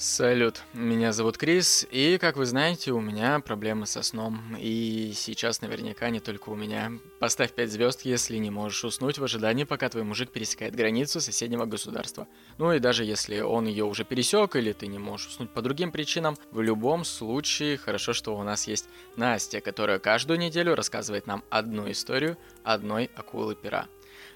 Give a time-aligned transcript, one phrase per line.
[0.00, 4.56] Салют, меня зовут Крис, и, как вы знаете, у меня проблемы со сном.
[4.56, 6.92] И сейчас наверняка не только у меня.
[7.18, 11.64] Поставь 5 звезд, если не можешь уснуть в ожидании, пока твой мужик пересекает границу соседнего
[11.64, 12.28] государства.
[12.58, 15.90] Ну и даже если он ее уже пересек, или ты не можешь уснуть по другим
[15.90, 21.42] причинам, в любом случае хорошо, что у нас есть Настя, которая каждую неделю рассказывает нам
[21.50, 23.88] одну историю одной акулы пера.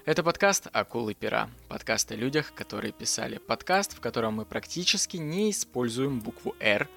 [0.05, 1.49] Это подкаст «Акулы пера».
[1.69, 3.37] Подкаст о людях, которые писали.
[3.37, 6.89] Подкаст, в котором мы практически не используем букву «Р»,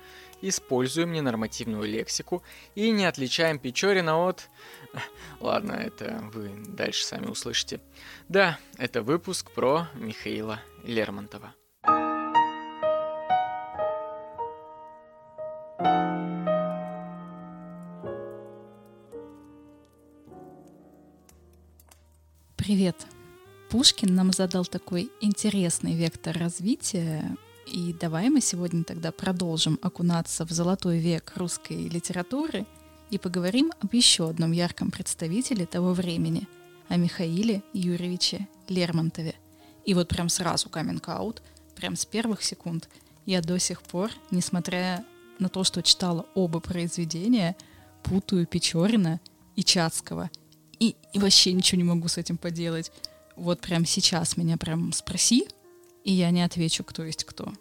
[0.43, 2.43] используем ненормативную лексику
[2.75, 4.51] и не отличаем Печорина от...
[5.41, 7.80] Ладно, это вы дальше сами услышите.
[8.29, 11.55] Да, это выпуск про Михаила Лермонтова.
[22.66, 23.06] Привет!
[23.70, 30.51] Пушкин нам задал такой интересный вектор развития, и давай мы сегодня тогда продолжим окунаться в
[30.51, 32.66] золотой век русской литературы
[33.09, 36.49] и поговорим об еще одном ярком представителе того времени,
[36.88, 39.37] о Михаиле Юрьевиче Лермонтове.
[39.85, 41.43] И вот прям сразу каминг-аут,
[41.76, 42.88] прям с первых секунд,
[43.26, 45.04] я до сих пор, несмотря
[45.38, 47.54] на то, что читала оба произведения,
[48.02, 49.21] путаю Печорина
[49.54, 50.32] и Чацкого—
[50.79, 52.93] и, и вообще ничего не могу с этим поделать.
[53.37, 55.46] Вот прям сейчас меня прям спроси,
[56.05, 57.52] и я не отвечу, кто есть кто.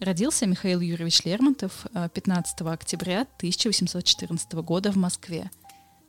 [0.00, 5.50] Родился Михаил Юрьевич Лермонтов 15 э, октября 1814 года в Москве.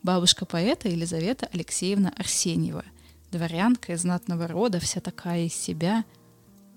[0.04, 2.86] Бабушка поэта Елизавета Алексеевна Арсеньева,
[3.32, 6.06] дворянка из знатного рода, вся такая из себя,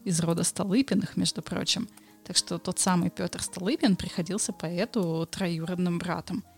[0.05, 1.89] из рода Столыпиных, между прочим.
[2.25, 6.45] Так что тот самый Петр Столыпин приходился поэту троюродным братом–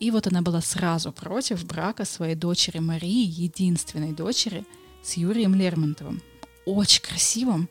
[0.00, 4.64] и вот она была сразу против брака своей дочери Марии, единственной дочери,
[5.02, 6.22] с Юрием Лермонтовым.
[6.64, 7.68] Очень красивым,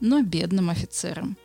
[0.00, 1.36] но бедным офицером.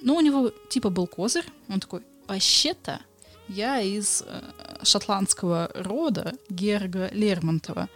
[0.00, 3.00] Ну, у него типа был козырь, он такой, вообще-то
[3.48, 4.40] я из э,
[4.82, 7.88] шотландского рода Герга Лермонтова.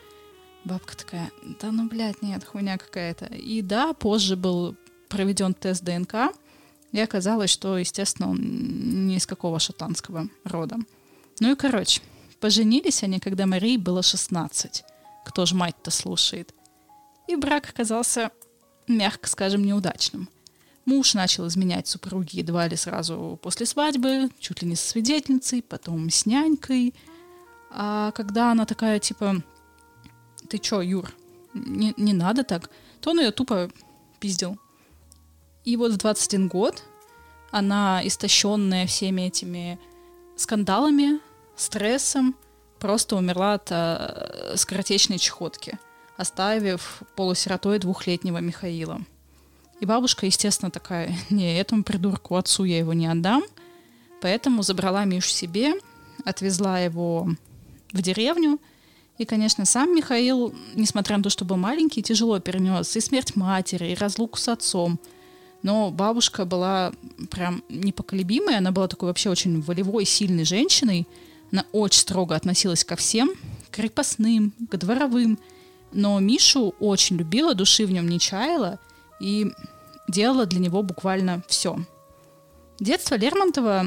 [0.64, 3.26] Бабка такая, да ну, блядь, нет, хуйня какая-то.
[3.26, 4.76] И да, позже был
[5.08, 6.34] проведен тест ДНК,
[6.92, 10.76] и оказалось, что, естественно, он не из какого шотландского рода.
[11.40, 12.02] Ну и короче,
[12.38, 14.84] поженились они, когда Марии было 16.
[15.24, 16.54] Кто ж мать-то слушает?
[17.28, 18.30] И брак оказался,
[18.86, 20.28] мягко скажем, неудачным.
[20.84, 26.10] Муж начал изменять супруги едва ли сразу после свадьбы, чуть ли не с свидетельницей, потом
[26.10, 26.94] с нянькой.
[27.70, 29.42] А когда она такая, типа,
[30.48, 31.12] ты чё, Юр,
[31.54, 33.70] не, не надо так, то он ее тупо
[34.18, 34.58] пиздил.
[35.64, 36.82] И вот в 21 год
[37.50, 39.78] она, истощенная всеми этими
[40.36, 41.20] скандалами,
[41.60, 42.36] стрессом
[42.78, 45.78] просто умерла от э, скоротечной чехотки,
[46.16, 49.00] оставив полусиротой двухлетнего Михаила.
[49.80, 53.42] И бабушка, естественно, такая, не, этому придурку отцу я его не отдам,
[54.20, 55.74] поэтому забрала Мишу себе,
[56.24, 57.28] отвезла его
[57.92, 58.58] в деревню,
[59.18, 63.88] и, конечно, сам Михаил, несмотря на то, что был маленький, тяжело перенес и смерть матери,
[63.92, 64.98] и разлуку с отцом.
[65.62, 66.92] Но бабушка была
[67.30, 71.06] прям непоколебимой, она была такой вообще очень волевой, сильной женщиной,
[71.52, 73.30] она очень строго относилась ко всем,
[73.68, 75.38] к крепостным, к дворовым.
[75.92, 78.78] Но Мишу очень любила, души в нем не чаяла
[79.20, 79.50] и
[80.08, 81.78] делала для него буквально все.
[82.78, 83.86] Детство Лермонтова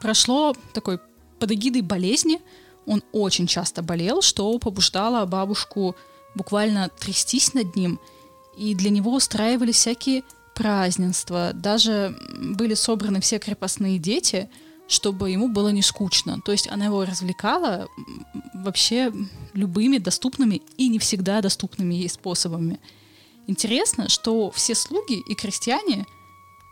[0.00, 1.00] прошло такой
[1.38, 2.40] под эгидой болезни.
[2.84, 5.96] Он очень часто болел, что побуждало бабушку
[6.34, 7.98] буквально трястись над ним.
[8.56, 10.22] И для него устраивали всякие
[10.54, 11.52] празднества.
[11.54, 14.50] Даже были собраны все крепостные дети–
[14.88, 16.40] чтобы ему было не скучно.
[16.44, 17.88] То есть она его развлекала
[18.54, 19.12] вообще
[19.52, 22.78] любыми доступными и не всегда доступными ей способами.
[23.46, 26.06] Интересно, что все слуги и крестьяне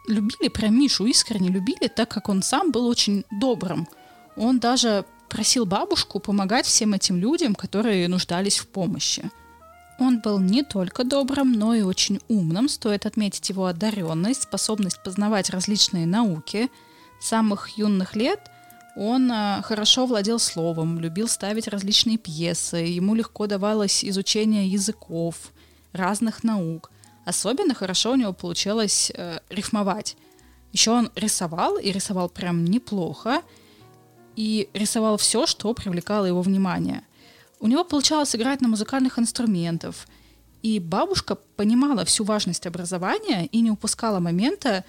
[0.07, 3.89] любили про Мишу, искренне любили, так как он сам был очень добрым.
[4.37, 9.31] Он даже просил бабушку помогать всем этим людям, которые нуждались в помощи.
[9.99, 12.69] Он был не только добрым, но и очень умным.
[12.69, 16.71] Стоит отметить его одаренность, способность познавать различные науки–
[17.25, 18.51] самых юных лет
[18.97, 25.53] он э, хорошо владел словом, любил ставить различные пьесы, ему легко давалось изучение языков,
[25.93, 26.91] разных наук.
[27.25, 30.17] Особенно хорошо у него получалось э, рифмовать.
[30.73, 33.43] Еще он рисовал, и рисовал прям неплохо,
[34.37, 37.03] и рисовал все, что привлекало его внимание.
[37.61, 39.95] У него получалось играть на музыкальных инструментах,
[40.63, 44.85] и бабушка понимала всю важность образования и не упускала момента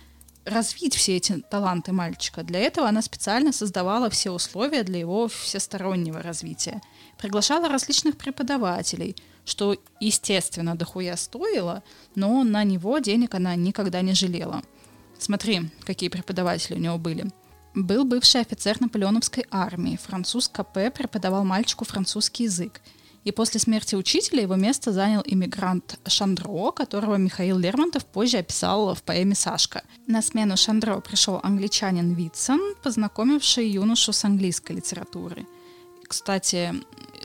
[0.46, 2.44] развить все эти таланты мальчика.
[2.44, 6.82] Для этого она специально создавала все условия для его всестороннего развития.
[7.18, 11.84] Приглашала различных преподавателей, что, естественно, дохуя стоило,
[12.16, 14.62] но на него денег она никогда не жалела.
[15.18, 17.26] Смотри, какие преподаватели у него были.
[17.74, 20.00] Был бывший офицер наполеоновской армии.
[20.02, 22.82] Француз КП преподавал мальчику французский язык.
[23.26, 29.02] И после смерти учителя его место занял иммигрант Шандро, которого Михаил Лермонтов позже описал в
[29.02, 29.84] поэме «Сашка».
[30.06, 35.48] На смену Шандро пришел англичанин Витсон, познакомивший юношу с английской литературой.
[36.08, 36.72] Кстати,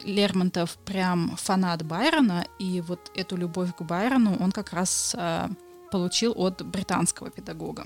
[0.05, 5.49] Лермонтов прям фанат Байрона, и вот эту любовь к Байрону он как раз э,
[5.93, 7.85] получил от британского педагога.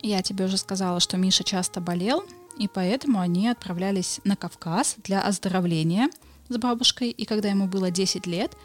[0.00, 2.22] Я тебе уже сказала, что Миша часто болел,
[2.58, 6.10] и поэтому они отправлялись на Кавказ для оздоровления–
[6.48, 8.56] с бабушкой, и когда ему было 10 лет,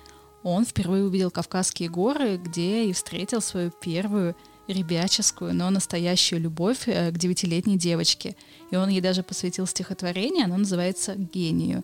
[0.43, 4.35] он впервые увидел Кавказские горы, где и встретил свою первую
[4.67, 8.35] ребяческую, но настоящую любовь э, к девятилетней девочке.
[8.71, 11.83] И он ей даже посвятил стихотворение, оно называется «Гению».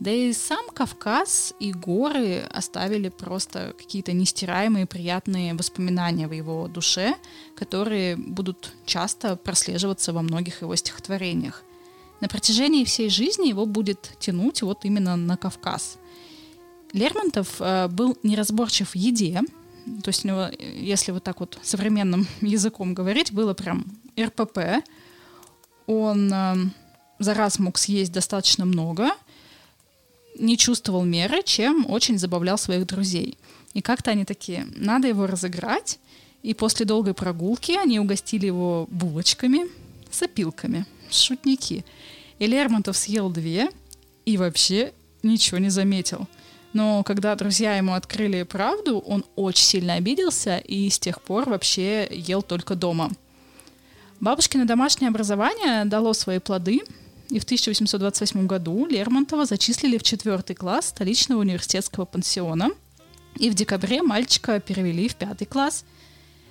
[0.00, 7.14] Да и сам Кавказ и горы оставили просто какие-то нестираемые приятные воспоминания в его душе,
[7.54, 11.62] которые будут часто прослеживаться во многих его стихотворениях
[12.24, 15.98] на протяжении всей жизни его будет тянуть вот именно на Кавказ.
[16.94, 19.42] Лермонтов э, был неразборчив в еде,
[20.02, 23.84] то есть у него, если вот так вот современным языком говорить, было прям
[24.18, 24.58] РПП.
[25.86, 26.56] Он э,
[27.18, 29.10] за раз мог съесть достаточно много,
[30.38, 33.36] не чувствовал меры, чем очень забавлял своих друзей.
[33.74, 35.98] И как-то они такие, надо его разыграть.
[36.42, 39.66] И после долгой прогулки они угостили его булочками
[40.10, 40.86] с опилками.
[41.14, 41.84] Шутники.
[42.38, 43.68] И Лермонтов съел две
[44.24, 46.26] и вообще ничего не заметил.
[46.72, 52.08] Но когда друзья ему открыли правду, он очень сильно обиделся и с тех пор вообще
[52.10, 53.10] ел только дома.
[54.20, 56.82] Бабушкино домашнее образование дало свои плоды,
[57.30, 62.70] и в 1828 году Лермонтова зачислили в четвертый класс столичного университетского пансиона,
[63.38, 65.84] и в декабре мальчика перевели в пятый класс,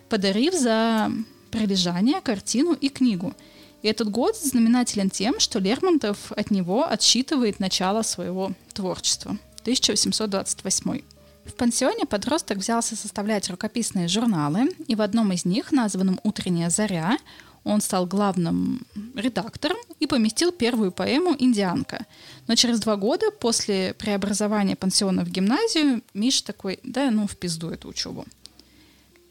[0.09, 1.11] подарив за
[1.51, 3.33] прилежание картину и книгу–
[3.83, 9.37] и этот год знаменателен тем, что Лермонтов от него отсчитывает начало своего творчества.
[9.61, 11.01] 1828.
[11.45, 17.17] В пансионе подросток взялся составлять рукописные журналы, и в одном из них, названном «Утренняя заря»,
[17.65, 18.85] он стал главным
[19.15, 22.05] редактором и поместил первую поэму «Индианка».
[22.47, 27.69] Но через два года после преобразования пансиона в гимназию Миша такой, да ну в пизду
[27.69, 28.25] эту учебу.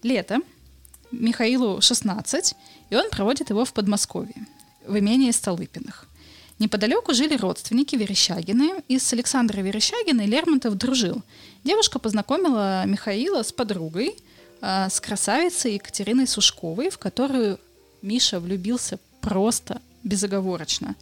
[0.02, 0.40] Лето,
[1.12, 2.54] Михаилу 16,
[2.90, 4.46] и он проводит его в Подмосковье,
[4.86, 6.06] в имении Столыпиных.
[6.58, 11.22] Неподалеку жили родственники Верещагины, и с Александрой Верещагиной Лермонтов дружил.
[11.64, 14.14] Девушка познакомила Михаила с подругой,
[14.60, 17.58] э, с красавицей Екатериной Сушковой, в которую
[18.00, 20.94] Миша влюбился просто безоговорочно.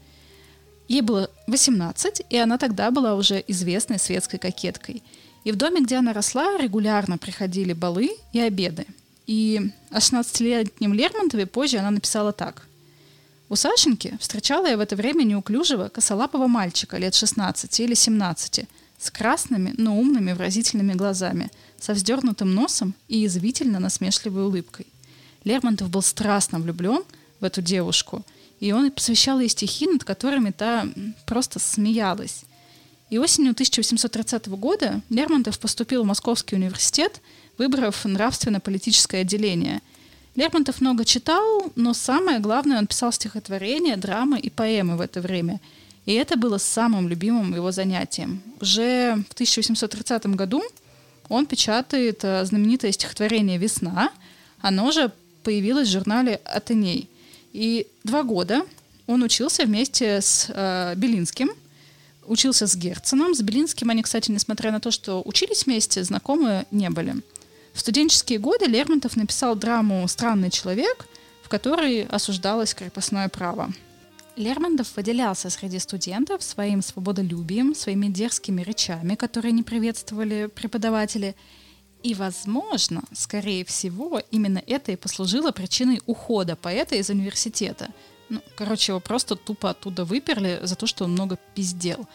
[0.88, 5.02] Ей было 18, и она тогда была уже известной светской кокеткой.
[5.44, 8.86] И в доме, где она росла, регулярно приходили балы и обеды–
[9.30, 12.66] и о 16-летнем Лермонтове позже она написала так.
[13.48, 18.66] У Сашеньки встречала я в это время неуклюжего, косолапого мальчика лет 16 или 17
[18.98, 21.48] с красными, но умными выразительными глазами,
[21.78, 24.88] со вздернутым носом и язвительно насмешливой улыбкой.
[25.44, 27.04] Лермонтов был страстно влюблен
[27.38, 28.24] в эту девушку,
[28.58, 30.88] и он посвящал ей стихи, над которыми та
[31.24, 32.42] просто смеялась.
[33.10, 37.20] И осенью 1830 года Лермонтов поступил в Московский университет–
[37.60, 39.82] выбрав нравственно-политическое отделение.
[40.34, 45.60] Лермонтов много читал, но самое главное, он писал стихотворения, драмы и поэмы в это время.
[46.06, 48.40] И это было самым любимым его занятием.
[48.62, 50.62] Уже в 1830 году
[51.28, 54.10] он печатает э, знаменитое стихотворение «Весна».
[54.62, 55.12] Оно же
[55.42, 57.10] появилось в журнале «Атеней».
[57.52, 58.62] И два года
[59.06, 61.50] он учился вместе с э, Белинским,
[62.26, 63.34] учился с Герценом.
[63.34, 67.16] С Белинским они, кстати, несмотря на то, что учились вместе, знакомы не были.
[67.72, 71.06] В студенческие годы Лермонтов написал драму «Странный человек»,
[71.42, 73.72] в которой осуждалось крепостное право.
[74.36, 81.34] Лермонтов выделялся среди студентов своим свободолюбием, своими дерзкими речами, которые не приветствовали преподаватели.
[82.02, 87.88] И, возможно, скорее всего, именно это и послужило причиной ухода поэта из университета.
[88.30, 92.06] Ну, короче, его просто тупо оттуда выперли за то, что он много пиздел.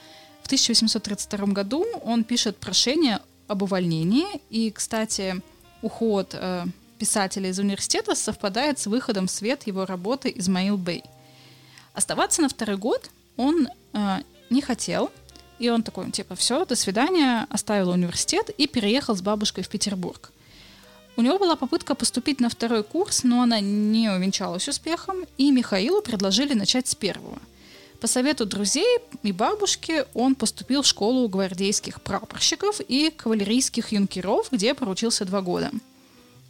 [0.42, 4.26] В 1832 году он пишет прошение об увольнении.
[4.50, 5.42] И, кстати,
[5.82, 6.66] уход э,
[6.98, 11.04] писателя из университета совпадает с выходом в свет его работы «Измаил Бэй».
[11.94, 14.18] Оставаться на второй год он э,
[14.50, 15.12] не хотел,
[15.60, 20.32] и он такой, типа, все, до свидания, оставил университет и переехал с бабушкой в Петербург.
[21.18, 26.02] У него была попытка поступить на второй курс, но она не увенчалась успехом, и Михаилу
[26.02, 27.40] предложили начать с первого–
[28.06, 34.76] по совету друзей и бабушки он поступил в школу гвардейских прапорщиков и кавалерийских юнкеров, где
[34.76, 35.72] поручился два года.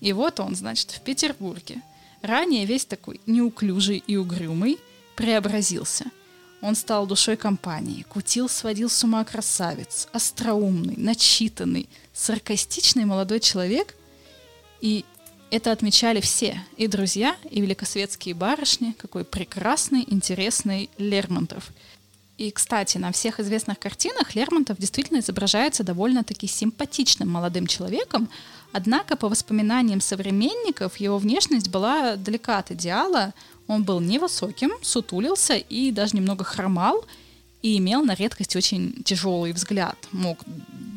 [0.02, 1.82] И вот он, значит, в Петербурге.
[2.22, 4.80] ранее весь такой неуклюжий и угрюмый,
[5.16, 6.12] преобразился.
[6.60, 13.96] Он стал душой компании, кутил, сводил с ума красавец, остроумный, начитанный, саркастичный молодой человек.
[14.82, 15.06] И
[15.56, 21.72] это отмечали все, и друзья, и великосветские барышни, какой прекрасный, интересный Лермонтов.
[22.38, 28.28] И, кстати, на всех известных картинах Лермонтов действительно изображается довольно-таки симпатичным молодым человеком,
[28.74, 33.34] однако, по воспоминаниям современников, его внешность была далека от идеала,
[33.68, 37.06] он был невысоким, сутулился и даже немного хромал,
[37.62, 39.98] и имел на редкость очень тяжелый взгляд.
[40.12, 40.40] Мог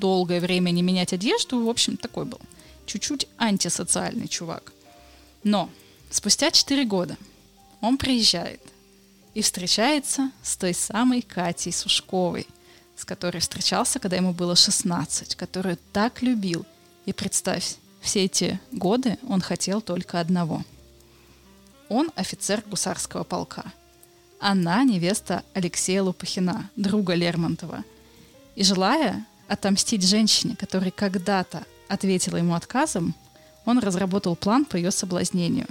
[0.00, 2.40] долгое время не менять одежду, в общем, такой был.
[2.88, 4.72] Чуть-чуть антисоциальный чувак.
[5.44, 5.70] Но
[6.10, 7.16] спустя 4 года
[7.80, 8.60] он приезжает
[9.34, 12.48] и встречается с той самой Катей Сушковой,
[12.96, 16.66] с которой встречался, когда ему было 16, которую так любил.
[17.06, 20.64] И представь, все эти годы он хотел только одного—
[21.88, 23.64] он офицер гусарского полка.
[24.40, 27.84] Она невеста Алексея Лопухина, друга Лермонтова.
[28.54, 33.14] И желая отомстить женщине, которая когда-то ответила ему отказом,
[33.64, 35.66] он разработал план по ее соблазнению.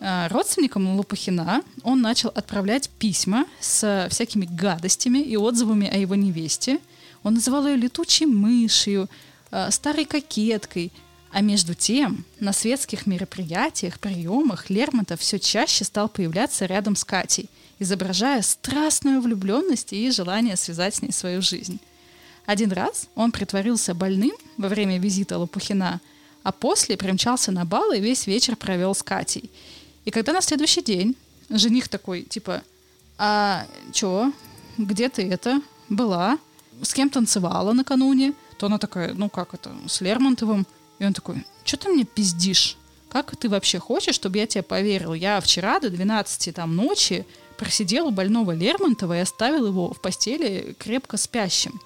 [0.00, 6.78] А, родственникам Лопухина он начал отправлять письма с всякими гадостями и отзывами о его невесте.
[7.22, 9.08] Он называл ее летучей мышью,
[9.50, 10.92] а, старой кокеткой–
[11.30, 17.50] а между тем, на светских мероприятиях, приемах Лермонтов все чаще стал появляться рядом с Катей,
[17.78, 21.80] изображая страстную влюбленность и желание связать с ней свою жизнь.
[22.48, 26.00] Один раз он притворился больным во время визита Лопухина,
[26.42, 29.50] а после примчался на бал и весь вечер провел с Катей.
[30.06, 31.14] И когда на следующий день
[31.50, 32.62] жених такой, типа,
[33.18, 34.32] а чё,
[34.78, 36.38] где ты это была?
[36.80, 38.32] С кем танцевала накануне?
[38.58, 40.66] То она такая, ну как это, с Лермонтовым–
[40.98, 42.76] и он такой, что ты мне пиздишь?
[43.08, 45.14] Как ты вообще хочешь, чтобы я тебе поверил?
[45.14, 47.24] Я вчера до 12 там, ночи
[47.56, 51.80] просидел у больного Лермонтова и оставил его в постели крепко спящим.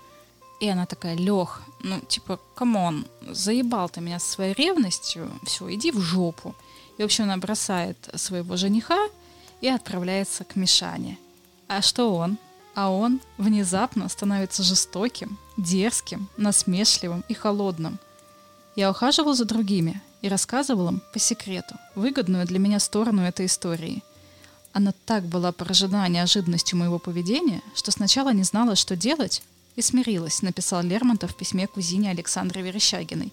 [0.62, 5.90] И она такая, Лех, ну, типа, come on, заебал ты меня своей ревностью, все, иди
[5.90, 6.54] в жопу.
[6.98, 8.98] И, в общем, она бросает своего жениха
[9.60, 11.18] и отправляется к Мишане.
[11.68, 12.38] А что он?
[12.74, 17.98] А он внезапно становится жестоким, дерзким, насмешливым и холодным–
[18.74, 24.02] я ухаживал за другими и рассказывал им по секрету выгодную для меня сторону этой истории.
[24.72, 29.42] Она так была поражена неожиданностью моего поведения, что сначала не знала, что делать,
[29.76, 33.32] и смирилась, написал Лермонтов в письме кузине Александры Верещагиной.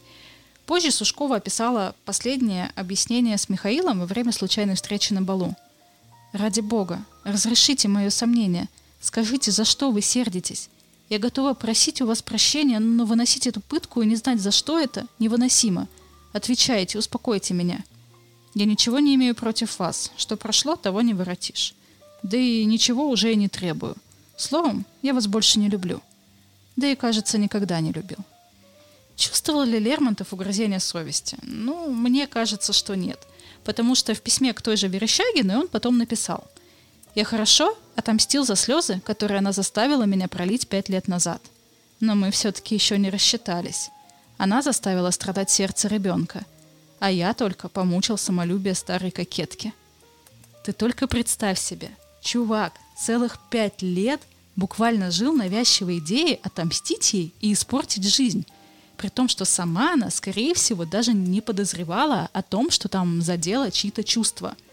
[0.65, 5.55] Позже Сушкова описала последнее объяснение с Михаилом во время случайной встречи на балу.
[6.31, 8.69] «Ради Бога, разрешите мое сомнение.
[9.01, 10.69] Скажите, за что вы сердитесь?
[11.09, 14.79] Я готова просить у вас прощения, но выносить эту пытку и не знать, за что
[14.79, 15.87] это, невыносимо.
[16.33, 17.83] Отвечайте, успокойте меня.
[18.53, 20.11] Я ничего не имею против вас.
[20.17, 21.73] Что прошло, того не воротишь.
[22.21, 23.95] Да и ничего уже и не требую.
[24.37, 26.01] Словом, я вас больше не люблю.
[26.79, 28.19] Да и, кажется, никогда не любил.
[29.15, 31.37] Чувствовал ли Лермонтов угрызение совести?
[31.41, 33.19] Ну, мне кажется, что нет.
[33.63, 36.43] Потому что в письме к той же Верещагиной он потом написал–
[37.15, 41.41] я хорошо отомстил за слезы, которые она заставила меня пролить пять лет назад.
[41.99, 43.89] Но мы все-таки еще не рассчитались.
[44.37, 46.45] Она заставила страдать сердце ребенка,
[46.99, 49.73] а я только помучил самолюбие старой кокетки.
[50.63, 51.89] Ты только представь себе,
[52.21, 54.21] чувак целых пять лет
[54.59, 58.45] буквально жил навязчивой идеей отомстить ей и испортить жизнь,
[58.97, 63.71] при том, что сама она, скорее всего, даже не подозревала о том, что там задело
[63.71, 64.55] чьи-то чувства–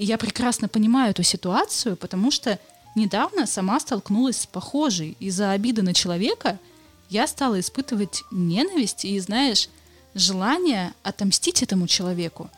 [0.00, 2.58] и я прекрасно понимаю эту ситуацию, потому что
[2.94, 5.14] недавно сама столкнулась с похожей.
[5.20, 6.58] Из-за обиды на человека
[7.10, 9.68] я стала испытывать ненависть и, знаешь,
[10.14, 12.48] желание отомстить этому человеку.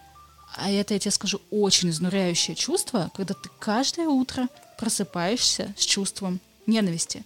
[0.54, 6.38] А это, я тебе скажу, очень изнуряющее чувство, когда ты каждое утро просыпаешься с чувством
[6.66, 7.24] ненависти.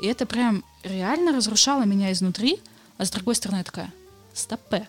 [0.00, 2.58] И это прям реально разрушало меня изнутри,
[2.98, 3.92] а с другой стороны я такая,
[4.34, 4.88] стопе,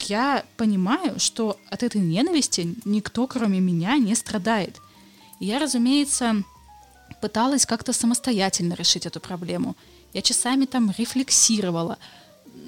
[0.00, 4.80] я понимаю, что от этой ненависти никто, кроме меня, не страдает.
[5.38, 6.42] И я, разумеется,
[7.20, 9.76] пыталась как-то самостоятельно решить эту проблему.
[10.12, 11.98] Я часами там рефлексировала,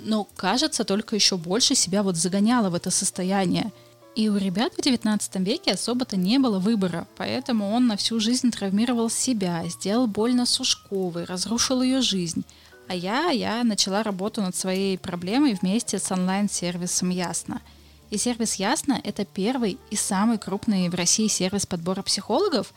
[0.04, 3.72] но, кажется, только еще больше себя вот загоняла в это состояние.
[4.18, 8.50] И у ребят в XIX веке особо-то не было выбора, поэтому он на всю жизнь
[8.50, 12.44] травмировал себя, сделал больно Сушковой, разрушил ее жизнь–
[12.88, 17.60] а я, я начала работу над своей проблемой вместе с онлайн-сервисом Ясно.
[18.08, 22.72] И сервис Ясно— это первый и самый крупный в России сервис подбора психологов.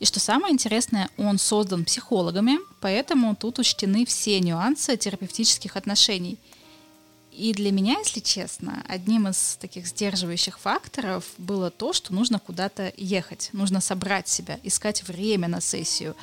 [0.00, 6.36] И что самое интересное, он создан психологами, поэтому тут учтены все нюансы терапевтических отношений.
[7.36, 12.92] И для меня, если честно, одним из таких сдерживающих факторов было то, что нужно куда-то
[12.96, 16.14] ехать, нужно собрать себя, искать время на сессию.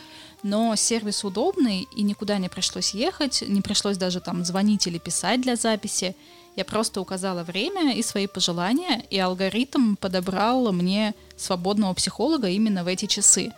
[0.42, 5.42] Но сервис удобный, и никуда не пришлось ехать, не пришлось даже там звонить или писать
[5.42, 6.16] для записи.
[6.56, 12.88] Я просто указала время и свои пожелания, и алгоритм подобрал мне свободного психолога именно в
[12.88, 13.52] эти часы.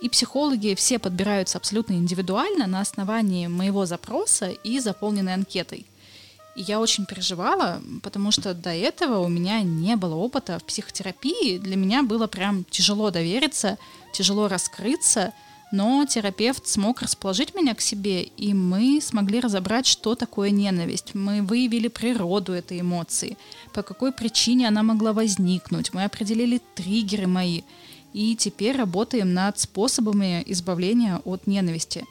[0.00, 5.84] И психологи все подбираются абсолютно индивидуально на основании моего запроса и заполненной анкетой.
[6.60, 11.56] И я очень переживала, потому что до этого у меня не было опыта в психотерапии.
[11.56, 13.78] Для меня было прям тяжело довериться,
[14.12, 15.32] тяжело раскрыться,
[15.72, 21.14] но терапевт смог расположить меня к себе, и мы смогли разобрать, что такое ненависть.
[21.14, 23.38] Мы выявили природу этой эмоции,
[23.72, 25.94] по какой причине она могла возникнуть.
[25.94, 27.62] Мы определили триггеры мои,
[28.12, 32.04] и теперь работаем над способами избавления от ненависти.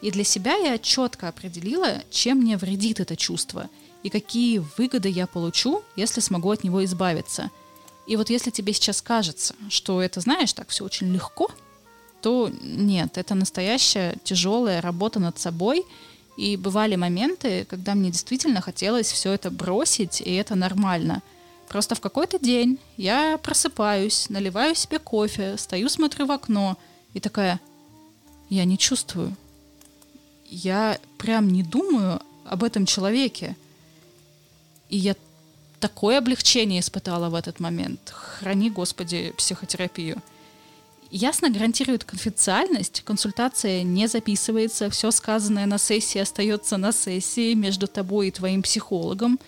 [0.00, 3.70] И для себя я четко определила, чем мне вредит это чувство–
[4.02, 7.50] и какие выгоды я получу, если смогу от него избавиться.
[8.06, 11.50] И вот если тебе сейчас кажется, что это, знаешь, так все очень легко,
[12.20, 15.84] то нет, это настоящая тяжелая работа над собой.
[16.36, 21.22] И бывали моменты, когда мне действительно хотелось все это бросить, и это нормально.
[21.68, 26.78] Просто в какой-то день я просыпаюсь, наливаю себе кофе, стою, смотрю в окно
[27.12, 27.60] и такая,
[28.48, 29.36] я не чувствую.
[30.48, 33.56] Я прям не думаю об этом человеке.
[34.92, 35.16] И я
[35.80, 38.10] такое облегчение испытала в этот момент.
[38.10, 40.22] Храни, Господи, психотерапию.
[41.10, 48.28] Ясно гарантирует конфиденциальность, консультация не записывается, все сказанное на сессии остается на сессии между тобой
[48.28, 49.40] и твоим психологом,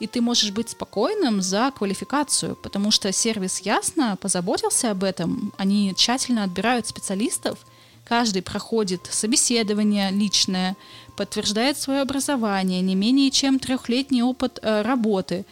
[0.00, 5.92] и ты можешь быть спокойным за квалификацию, потому что сервис ясно позаботился об этом, они
[5.94, 7.66] тщательно отбирают специалистов,
[8.06, 10.76] каждый проходит собеседование личное,
[11.16, 15.44] подтверждает свое образование, не менее чем трехлетний опыт э, работы.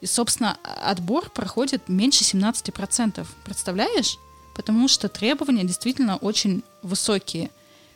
[0.00, 3.26] И, собственно, отбор проходит меньше 17%.
[3.44, 4.18] Представляешь?
[4.54, 7.50] Потому что требования действительно очень высокие.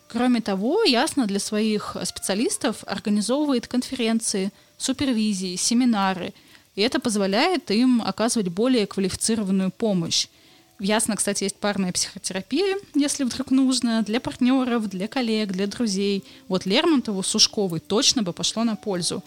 [0.09, 6.33] Кроме того, ясно для своих специалистов организовывает конференции, супервизии, семинары.
[6.77, 10.29] И это позволяет им оказывать более квалифицированную помощь.
[10.81, 16.25] Ясно, кстати, есть парная психотерапия, если вдруг нужно, для партнеров, для коллег, для друзей.
[16.47, 19.25] Вот Лермонтову, Сушковой точно бы пошло на пользу.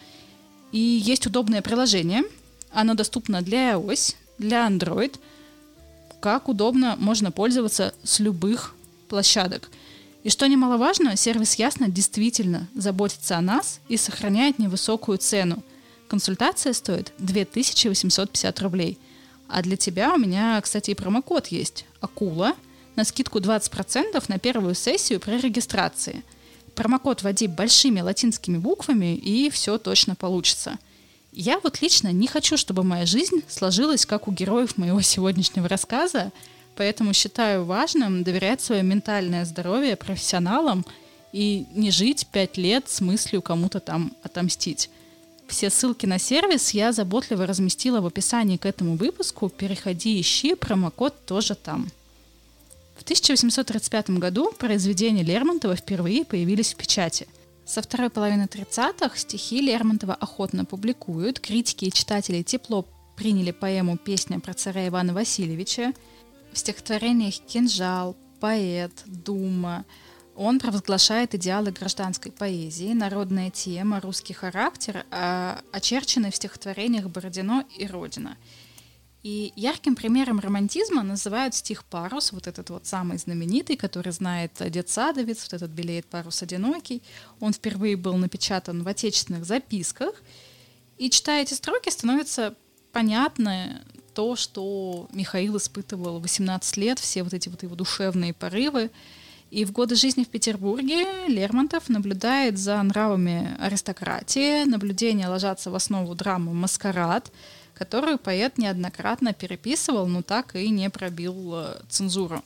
[0.72, 2.24] И есть удобное приложение.
[2.72, 5.20] Оно доступно для iOS, для Android.
[6.22, 8.74] Как удобно можно пользоваться с любых
[9.10, 9.70] площадок.
[10.24, 15.62] И что немаловажно, сервис Ясно действительно заботится о нас и сохраняет невысокую цену.
[16.08, 18.98] Консультация стоит 2850 рублей–
[19.52, 21.86] а для тебя у меня, кстати, и промокод есть.
[22.00, 22.54] Акула
[22.96, 26.24] на скидку 20% на первую сессию при регистрации.
[26.76, 30.80] Промокод вводи большими латинскими буквами, и все точно получится.
[31.34, 36.32] Я вот лично не хочу, чтобы моя жизнь сложилась, как у героев моего сегодняшнего рассказа,
[36.76, 40.86] поэтому считаю важным доверять свое ментальное здоровье профессионалам
[41.32, 44.90] и не жить пять лет с мыслью кому-то там отомстить.
[45.52, 49.50] Все ссылки на сервис я заботливо разместила в описании к этому выпуску.
[49.50, 51.92] Переходи, ищи, промокод тоже там.
[52.96, 57.28] В 1835 году произведения Лермонтова впервые появились в печати.
[57.66, 62.88] Со второй половины 30-х стихи Лермонтова охотно публикуют, критики и читатели тепло
[63.18, 65.92] приняли поэму «Песня про царя Ивана Васильевича».
[66.54, 69.84] В стихотворениях «Кинжал», «Поэт», «Дума»,
[70.42, 77.86] он провозглашает идеалы гражданской поэзии, народная тема, русский характер, а, очерченный в стихотворениях Бородино и
[77.86, 78.36] Родина.
[79.22, 84.90] И ярким примером романтизма называют стих «Парус», вот этот вот самый знаменитый, который знает дед
[84.90, 87.04] Садовец, вот этот «Белеет парус одинокий».
[87.40, 90.24] Он впервые был напечатан в отечественных записках.
[90.98, 92.56] И читая эти строки, становится
[92.92, 93.84] понятно
[94.16, 98.90] то, что Михаил испытывал 18 лет, все вот эти вот его душевные порывы–
[99.52, 104.64] и в годы жизни в Петербурге Лермонтов наблюдает за нравами аристократии.
[104.64, 107.32] Наблюдения ложатся в основу драмы «Маскарад»,
[107.74, 112.42] которую поэт неоднократно переписывал, но так и не пробил э, цензуру.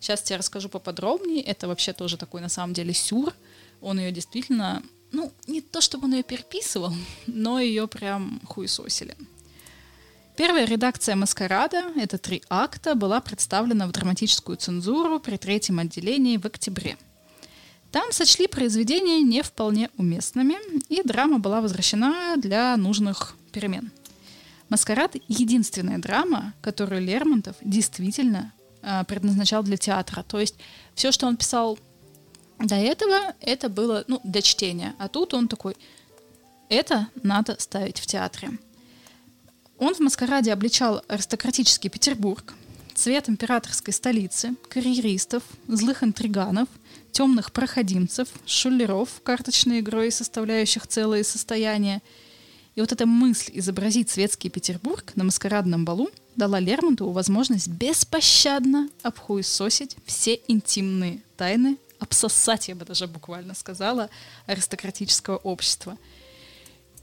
[0.00, 1.42] Сейчас тебе расскажу поподробнее.
[1.42, 3.32] Это вообще тоже такой на самом деле сюр.
[3.80, 6.92] Он ее действительно, ну, не то чтобы он ее переписывал,
[7.28, 9.16] но ее прям хуесосили.
[10.38, 16.44] Первая редакция «Маскарада»— это три акта, была представлена в драматическую цензуру при третьем отделении в
[16.44, 16.96] октябре.
[17.90, 20.54] Там сочли произведения не вполне уместными,
[20.88, 23.90] и драма была возвращена для нужных перемен.
[24.68, 30.22] «Маскарад»— единственная драма, которую Лермонтов действительно э, предназначал для театра.
[30.22, 30.54] То есть
[30.94, 31.80] все, что он писал
[32.60, 34.94] до этого, это было ну, для чтения.
[35.00, 35.76] А тут он такой,
[36.68, 38.52] Это надо ставить в театре.
[39.78, 42.54] Он в маскараде обличал аристократический Петербург,
[42.94, 46.68] цвет императорской столицы, карьеристов, злых интриганов,
[47.12, 52.02] темных проходимцев, шулеров, карточной игрой, составляющих целые состояния.
[52.74, 59.96] И вот эта мысль изобразить светский Петербург на маскарадном балу дала Лермонтову возможность беспощадно обхуесосить
[60.06, 64.10] все интимные тайны, обсосать, я бы даже буквально сказала,
[64.46, 65.96] аристократического общества.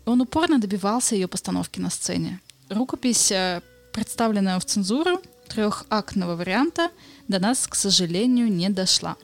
[0.06, 2.42] Он упорно добивался ее постановки на сцене.
[2.70, 6.90] Рукопись, э, представленная в цензуру, трехактного варианта
[7.28, 9.16] до нас, к сожалению, не дошла.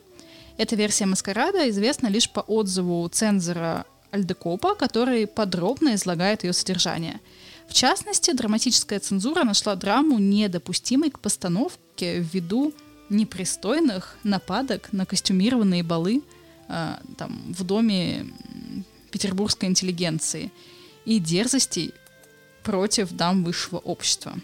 [0.57, 7.19] Эта версия «Маскарада» известна лишь по отзыву цензора Альдекопа, который подробно излагает ее содержание.
[7.67, 12.73] В частности, драматическая цензура нашла драму недопустимой к постановке ввиду
[13.09, 16.21] непристойных нападок на костюмированные балы
[16.67, 18.27] э, там, в доме
[19.09, 20.51] петербургской интеллигенции
[21.05, 21.93] и дерзостей
[22.63, 24.35] против дам высшего общества.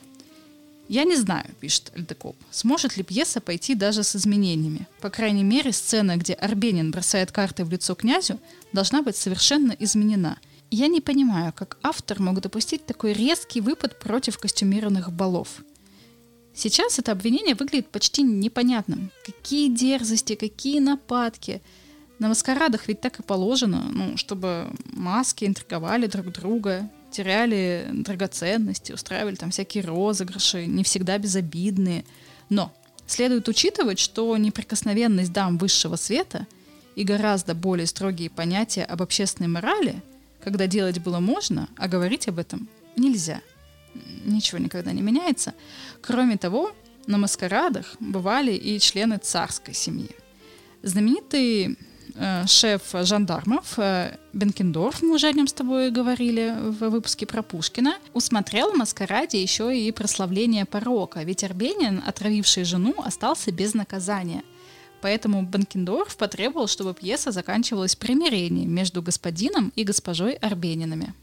[0.89, 4.87] Я не знаю, пишет Альдекоп, сможет ли пьеса пойти даже с изменениями.
[5.01, 8.39] По крайней мере, сцена, где Арбенин бросает карты в лицо князю,
[8.71, 10.37] должна быть совершенно изменена.
[10.71, 15.61] Я не понимаю, как автор мог допустить такой резкий выпад против костюмированных балов.
[16.53, 19.11] Сейчас это обвинение выглядит почти непонятным.
[19.25, 21.61] Какие дерзости, какие нападки.
[22.19, 29.33] На маскарадах ведь так и положено, ну, чтобы маски интриговали друг друга, теряли драгоценности, устраивали
[29.33, 32.05] там всякие розыгрыши, не всегда безобидные.
[32.49, 32.71] Но
[33.07, 36.45] следует учитывать, что неприкосновенность дам высшего света
[36.95, 40.03] и гораздо более строгие понятия об общественной морали,
[40.43, 43.41] когда делать было можно, а говорить об этом нельзя.
[44.23, 45.55] Ничего никогда не меняется.
[46.01, 46.71] Кроме того,
[47.07, 50.11] на маскарадах бывали и члены царской семьи.
[50.83, 51.79] Знаменитый
[52.47, 57.97] шеф жандармов э, Бенкендорф, мы уже о нем с тобой говорили в выпуске про Пушкина,
[58.13, 64.43] усмотрел в маскараде еще и прославление порока, ведь Арбенин, отравивший жену, остался без наказания.
[65.01, 71.13] Поэтому Бенкендорф потребовал, чтобы пьеса заканчивалась примирением между господином и госпожой Арбенинами.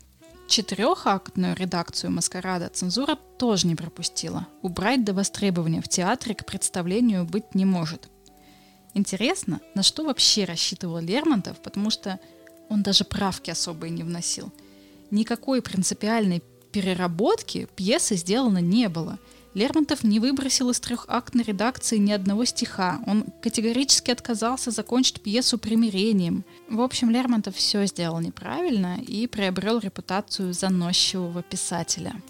[0.46, 4.46] Четырехактную редакцию «Маскарада» цензура тоже не пропустила.
[4.62, 8.08] Убрать до востребования в театре к представлению быть не может.
[8.94, 12.20] Интересно, на что вообще рассчитывал Лермонтов, потому что
[12.68, 14.52] он даже правки особые не вносил.
[15.10, 19.18] Никакой принципиальной переработки пьесы сделано не было.
[19.54, 23.00] Лермонтов не выбросил из трехактной редакции ни одного стиха.
[23.06, 26.44] Он категорически отказался закончить пьесу примирением.
[26.68, 32.20] В общем, Лермонтов все сделал неправильно и приобрел репутацию заносчивого писателя.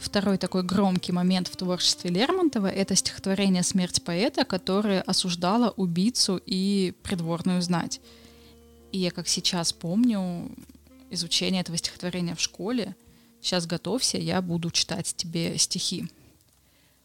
[0.00, 6.94] Второй такой громкий момент в творчестве Лермонтова— это стихотворение «Смерть поэта», которое осуждало убийцу и
[7.02, 8.00] придворную знать.
[8.92, 10.50] И я как сейчас помню
[11.10, 12.96] изучение этого стихотворения в школе.
[13.42, 16.08] Сейчас готовься, я буду читать тебе стихи.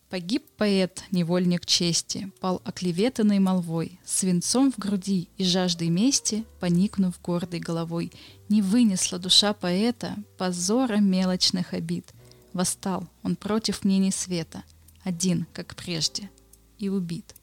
[0.10, 7.60] Погиб поэт, невольник чести, пал оклеветанной молвой, свинцом в груди и жаждой мести, поникнув гордой
[7.60, 8.14] головой.
[8.48, 12.14] Не вынесла душа поэта позора мелочных обид—
[12.56, 14.64] Восстал он против мнений света,
[15.04, 16.32] один, как прежде,
[16.78, 17.36] и убит.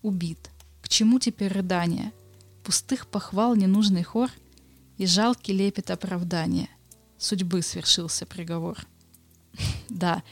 [0.00, 0.38] Убит.
[0.80, 2.12] К чему теперь рыдания?
[2.62, 4.30] Пустых похвал ненужный хор
[4.96, 6.68] и жалкий лепет оправдания.
[7.18, 8.78] Судьбы свершился приговор.
[9.88, 10.22] Да,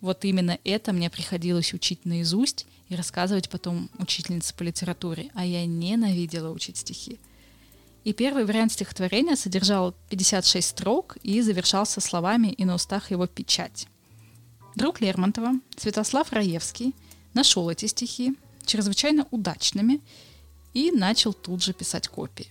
[0.00, 5.66] вот именно это мне приходилось учить наизусть и рассказывать потом учительнице по литературе, а я
[5.66, 7.20] ненавидела учить стихи.
[8.04, 13.88] И первый вариант стихотворения содержал 56 строк и завершался словами «и на устах его печать».
[14.74, 16.94] Друг Лермонтова, Святослав Раевский,
[17.32, 18.34] нашел эти стихи
[18.66, 20.00] чрезвычайно удачными
[20.74, 22.50] и начал тут же писать копии.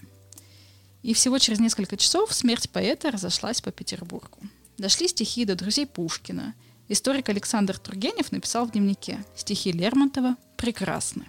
[1.04, 4.40] И всего через несколько часов смерть поэта разошлась по Петербургу.
[4.78, 6.56] Дошли стихи до друзей Пушкина.
[6.88, 11.28] Историк Александр Тургенев написал в дневнике «Стихи Лермонтова прекрасны».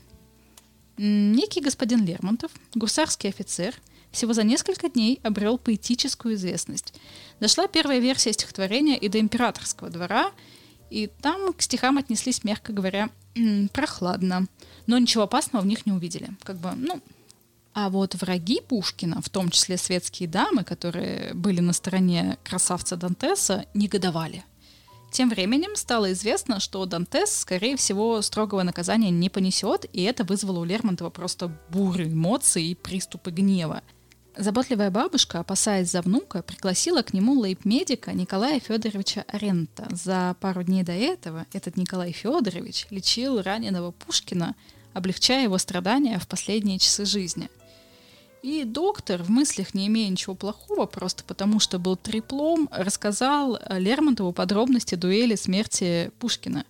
[0.96, 3.74] Некий господин Лермонтов, гусарский офицер–
[4.14, 6.94] всего за несколько дней обрел поэтическую известность.
[7.40, 10.32] Дошла первая версия стихотворения и до императорского двора,
[10.90, 13.10] и там к стихам отнеслись, мягко говоря,
[13.72, 14.46] прохладно.
[14.86, 16.30] Но ничего опасного в них не увидели.
[16.42, 17.00] Как бы, ну,
[17.74, 23.66] а вот враги Пушкина, в том числе светские дамы, которые были на стороне красавца Дантеса,
[23.74, 24.44] негодовали.
[25.10, 30.58] Тем временем стало известно, что Дантес, скорее всего, строгого наказания не понесет, и это вызвало
[30.60, 33.82] у Лермонтова просто бурю эмоций и приступы гнева.
[34.36, 39.86] Заботливая бабушка, опасаясь за внука, пригласила к нему лейб-медика Николая Федоровича Арента.
[39.90, 44.56] За пару дней до этого этот Николай Федорович лечил раненого Пушкина,
[44.92, 47.48] облегчая его страдания в последние часы жизни.
[48.42, 54.32] И доктор, в мыслях не имея ничего плохого, просто потому что был триплом, рассказал Лермонтову
[54.32, 56.64] подробности дуэли смерти Пушкина.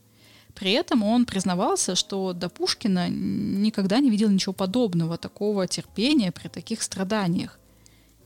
[0.54, 6.48] При этом он признавался, что до Пушкина никогда не видел ничего подобного, такого терпения при
[6.48, 7.58] таких страданиях.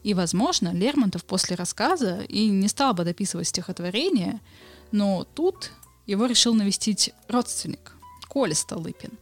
[0.05, 4.41] И, возможно, Лермонтов после рассказа и не стал бы дописывать стихотворение,
[4.93, 5.73] но тут
[6.07, 7.97] его решил навестить родственник,
[8.29, 9.13] Коля Столыпин.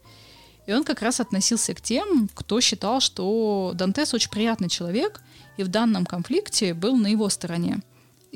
[0.65, 5.21] И он как раз относился к тем, кто считал, что Дантес очень приятный человек,
[5.55, 7.79] и в данном конфликте был на его стороне–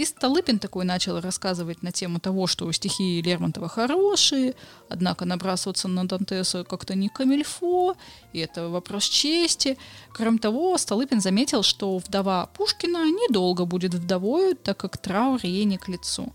[0.02, 4.56] и Столыпин такой начал рассказывать на тему того, что стихи Лермонтова хорошие,
[4.90, 7.96] однако набрасываться на Дантеса как-то не камильфо,
[8.34, 9.78] и это вопрос чести.
[10.12, 15.78] Кроме того, Столыпин заметил, что вдова Пушкина недолго будет вдовой, так как траур ей не
[15.78, 16.34] к лицу.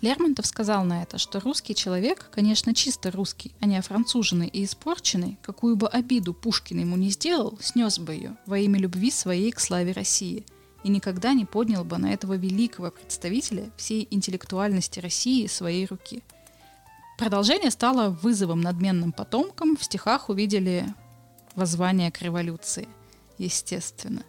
[0.00, 5.38] Лермонтов сказал на это, что русский человек, конечно, чисто русский, а не француженный и испорченный,
[5.42, 9.60] какую бы обиду Пушкин ему не сделал, снес бы ее во имя любви своей к
[9.60, 10.46] славе России–
[10.84, 16.22] и никогда не поднял бы на этого великого представителя всей интеллектуальности России своей руки.
[17.18, 20.86] Продолжение стало вызовом надменным потомкам, в стихах увидели
[21.54, 22.86] воззвание к революции,
[23.38, 24.24] естественно.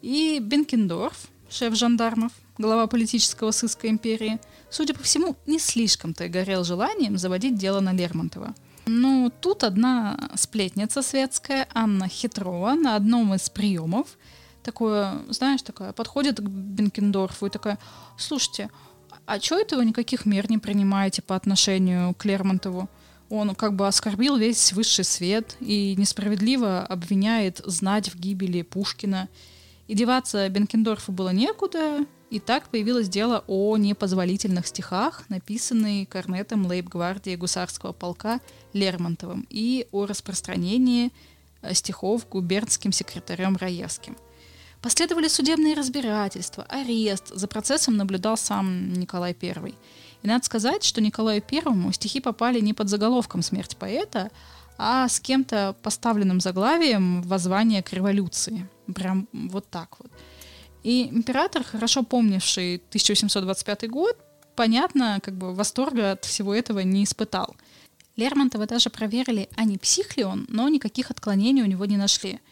[0.00, 4.38] И Бенкендорф, шеф жандармов, глава политического сыска империи,
[4.70, 8.54] судя по всему, не слишком-то горел желанием заводить дело на Лермонтова.
[8.86, 14.06] Но тут одна сплетница светская, Анна Хитрова, на одном из приемов–
[14.66, 17.78] такое, знаешь, такая, подходит к Бенкендорфу и такая,
[18.18, 18.68] слушайте,
[19.24, 22.88] а чего это вы никаких мер не принимаете по отношению к Лермонтову?
[23.30, 29.28] Он как бы оскорбил весь высший свет и несправедливо обвиняет знать в гибели Пушкина.
[29.88, 37.36] И деваться Бенкендорфу было некуда, и так появилось дело о непозволительных стихах, написанные корнетом лейб-гвардии
[37.36, 38.40] гусарского полка
[38.72, 41.12] Лермонтовым, и о распространении
[41.62, 44.16] э, стихов губернским секретарем Раевским.
[44.82, 47.28] Последовали судебные разбирательства, арест.
[47.34, 49.74] За процессом наблюдал сам Николай I.
[50.22, 54.30] И надо сказать, что Николаю I стихи попали не под заголовком «Смерть поэта»,
[54.78, 58.68] а с кем-то поставленным заглавием «Воззвание к революции».
[58.94, 60.10] Прям вот так вот.
[60.82, 64.16] И император, хорошо помнивший 1825 год,
[64.54, 67.56] понятно, как бы восторга от всего этого не испытал.
[68.16, 72.40] Лермонтова даже проверили, а не псих ли он, но никаких отклонений у него не нашли–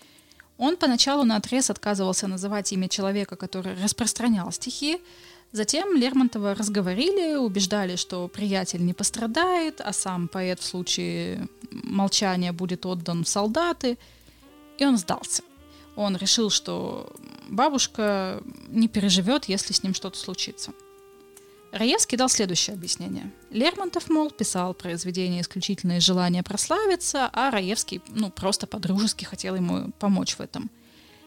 [0.58, 5.00] он поначалу на отрез отказывался называть имя человека, который распространял стихи.
[5.52, 12.86] Затем Лермонтова разговорили, убеждали, что приятель не пострадает, а сам поэт в случае молчания будет
[12.86, 13.98] отдан в солдаты.
[14.78, 15.42] И он сдался.
[15.96, 17.12] Он решил, что
[17.48, 20.72] бабушка не переживет, если с ним что-то случится.
[21.74, 23.32] Раевский дал следующее объяснение.
[23.50, 29.90] Лермонтов, мол, писал произведение исключительно из желания прославиться, а Раевский, ну, просто по-дружески хотел ему
[29.98, 30.70] помочь в этом.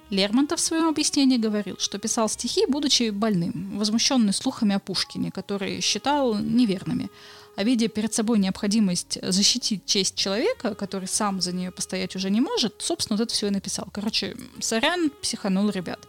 [0.10, 5.81] Лермонтов в своем объяснении говорил, что писал стихи, будучи больным, возмущенный слухами о Пушкине, которые
[5.81, 7.10] считал неверными,
[7.57, 12.39] а видя перед собой необходимость защитить честь человека, который сам за нее постоять уже не
[12.39, 13.89] может, собственно, вот это все и написал.
[13.91, 16.07] Короче, сорян, психанул ребят.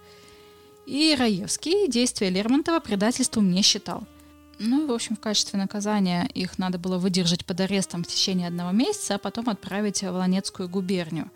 [0.87, 4.07] И Раевский действия Лермонтова предательством не считал–
[4.59, 8.73] ну, в общем, в качестве наказания их надо было выдержать под арестом в течение одного
[8.73, 11.31] месяца, а потом отправить в Ланецкую губернию.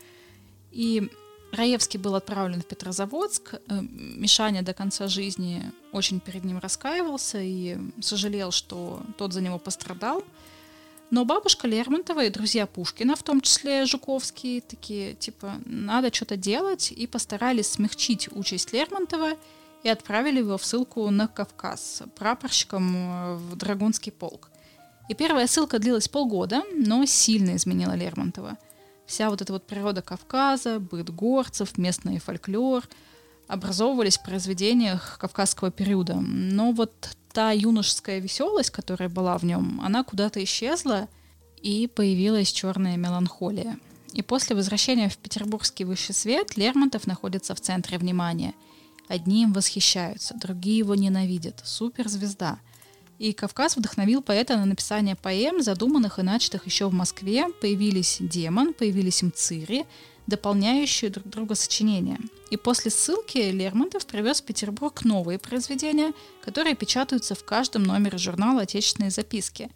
[0.72, 1.08] И
[1.52, 3.54] Раевский был отправлен в Петрозаводск.
[3.54, 9.58] Э, Мишаня до конца жизни очень перед ним раскаивался и сожалел, что тот за него
[9.58, 10.24] пострадал.
[11.10, 16.90] Но бабушка Лермонтова и друзья Пушкина, в том числе Жуковский, такие, типа, надо что-то делать,
[16.90, 19.36] и постарались смягчить участь Лермонтова–
[19.82, 24.50] и отправили его в ссылку на Кавказ прапорщиком э, в Драгунский полк.
[25.08, 28.56] И первая ссылка длилась полгода, но сильно изменила Лермонтова.
[29.06, 32.88] Вся вот эта вот природа Кавказа, быт горцев, местный фольклор
[33.48, 36.14] образовывались в произведениях кавказского периода.
[36.14, 36.92] Но вот
[37.32, 41.08] та юношеская веселость, которая была в нем, она куда-то исчезла,
[41.60, 43.78] и появилась черная меланхолия.
[44.12, 48.54] И после возвращения в петербургский высший свет Лермонтов находится в центре внимания–
[49.12, 51.60] Одни им восхищаются, другие его ненавидят.
[51.64, 52.58] Суперзвезда.
[53.18, 57.48] И Кавказ вдохновил поэта на написание поэм, задуманных и начатых еще в Москве.
[57.60, 59.84] Появились «Демон», появились «Мцири»,
[60.26, 62.20] дополняющие друг друга сочинения.
[62.50, 68.62] И после ссылки Лермонтов привез в Петербург новые произведения, которые печатаются в каждом номере журнала
[68.62, 69.68] «Отечественные записки».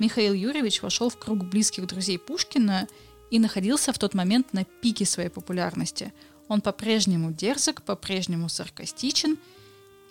[0.00, 2.88] Михаил Юрьевич вошел в круг близких друзей Пушкина
[3.30, 6.12] и находился в тот момент на пике своей популярности–
[6.50, 9.38] он по-прежнему дерзок, по-прежнему саркастичен,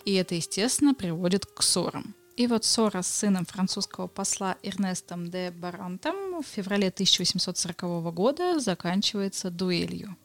[0.06, 2.14] и это, естественно, приводит к ссорам.
[2.36, 9.50] И вот ссора с сыном французского посла Эрнестом де Барантом в феврале 1840 года заканчивается
[9.50, 10.16] дуэлью.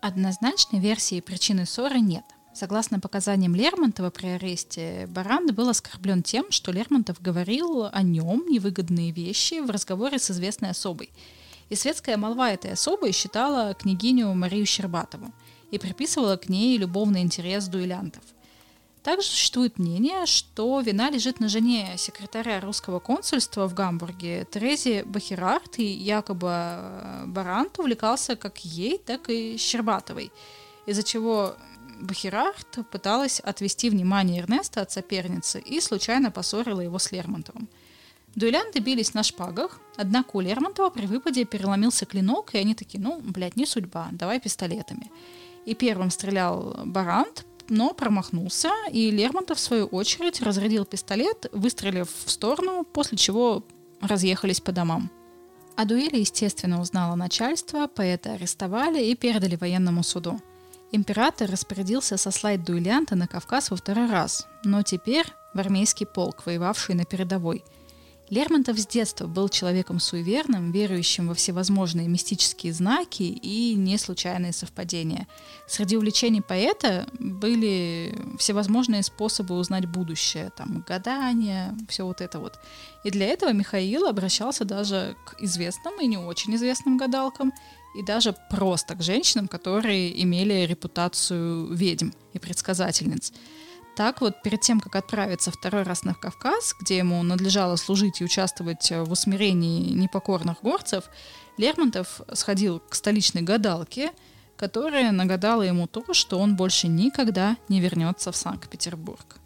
[0.00, 2.24] Однозначной версии причины ссоры нет.
[2.54, 9.10] Согласно показаниям Лермонтова при аресте, Баран был оскорблен тем, что Лермонтов говорил о нем невыгодные
[9.10, 11.10] вещи в разговоре с известной особой.
[11.68, 15.32] И светская молва этой особой считала княгиню Марию Щербатову
[15.74, 18.22] и приписывала к ней любовный интерес дуэлянтов.
[19.02, 25.78] Также существует мнение, что вина лежит на жене секретаря русского консульства в Гамбурге Терезе Бахерарт,
[25.78, 30.32] и якобы э, Барант увлекался как ей, так и Щербатовой,
[30.86, 31.54] из-за чего
[32.00, 37.68] Бахерарт пыталась отвести внимание Эрнеста от соперницы и случайно поссорила его с Лермонтовым.
[38.34, 43.20] Дуэлянты бились на шпагах, однако у Лермонтова при выпаде переломился клинок, и они такие, ну,
[43.20, 45.10] блядь, не судьба, давай пистолетами.
[45.64, 52.30] И первым стрелял Барант, но промахнулся, и Лермонтов, в свою очередь, разрядил пистолет, выстрелив в
[52.30, 53.64] сторону, после чего
[54.00, 55.10] разъехались по домам.
[55.76, 60.40] О дуэли, естественно, узнало начальство, поэта арестовали и передали военному суду.
[60.92, 66.94] Император распорядился сослать дуэлянта на Кавказ во второй раз, но теперь в армейский полк, воевавший
[66.94, 67.64] на передовой–
[68.30, 75.28] Лермонтов с детства был человеком суеверным, верующим во всевозможные мистические знаки и не случайные совпадения.
[75.66, 82.58] Среди увлечений поэта были всевозможные способы узнать будущее, там гадания, все вот это вот.
[83.04, 87.52] И для этого Михаил обращался даже к известным и не очень известным гадалкам,
[87.94, 93.32] и даже просто к женщинам, которые имели репутацию ведьм и предсказательниц.
[93.96, 98.24] Так вот, перед тем, как отправиться второй раз на Кавказ, где ему надлежало служить и
[98.24, 101.04] участвовать в усмирении непокорных горцев,
[101.58, 104.10] Лермонтов сходил к столичной гадалке,
[104.56, 109.36] которая нагадала ему то, что он больше никогда не вернется в Санкт-Петербург.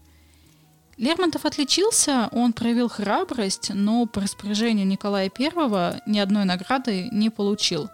[0.96, 7.88] Лермонтов отличился, он проявил храбрость, но по распоряжению Николая I ни одной награды не получил.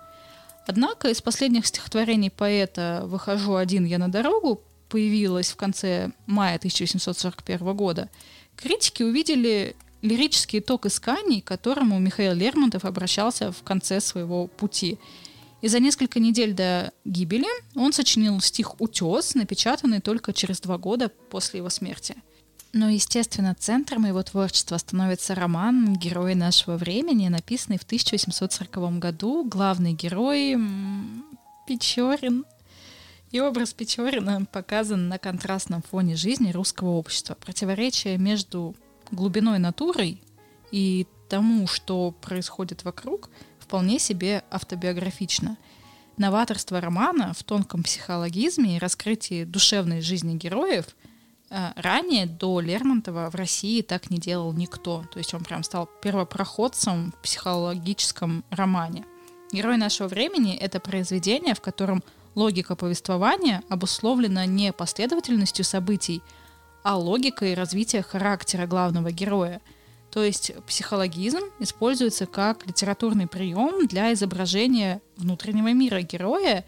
[0.66, 4.62] Однако из последних стихотворений поэта «Выхожу один я на дорогу»
[4.94, 8.08] появилась в конце мая 1841 года,
[8.54, 15.00] критики увидели лирический ток исканий, к которому Михаил Лермонтов обращался в конце своего пути.
[15.62, 21.08] И за несколько недель до гибели он сочинил стих «Утес», напечатанный только через два года
[21.08, 22.14] после его смерти.
[22.72, 29.44] Но, естественно, центром его творчества становится роман «Герои нашего времени», написанный в 1840 году.
[29.44, 30.56] Главный герой
[31.66, 32.44] Печорин,
[33.34, 37.34] и образ Печорина показан на контрастном фоне жизни русского общества.
[37.34, 38.76] Противоречие между
[39.10, 40.22] глубиной натурой
[40.70, 45.58] и тому, что происходит вокруг, вполне себе автобиографично.
[46.16, 50.94] Новаторство романа в тонком психологизме и раскрытии душевной жизни героев
[51.50, 55.06] э, ранее до Лермонтова в России так не делал никто.
[55.12, 59.04] То есть он прям стал первопроходцем в психологическом романе.
[59.50, 66.22] Герой нашего времени— это произведение, в котором Логика повествования обусловлена не последовательностью событий,
[66.82, 69.60] а логикой развития характера главного героя.
[70.10, 76.64] То есть психологизм используется как литературный прием для изображения внутреннего мира героя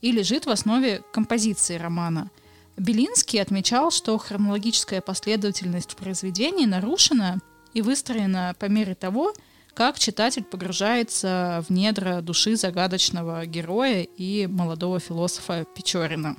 [0.00, 2.30] и лежит в основе композиции романа.
[2.76, 7.38] Белинский отмечал, что хронологическая последовательность в произведении нарушена
[7.72, 9.32] и выстроена по мере того,
[9.74, 16.36] как читатель погружается в недра души загадочного героя и молодого философа Печорина.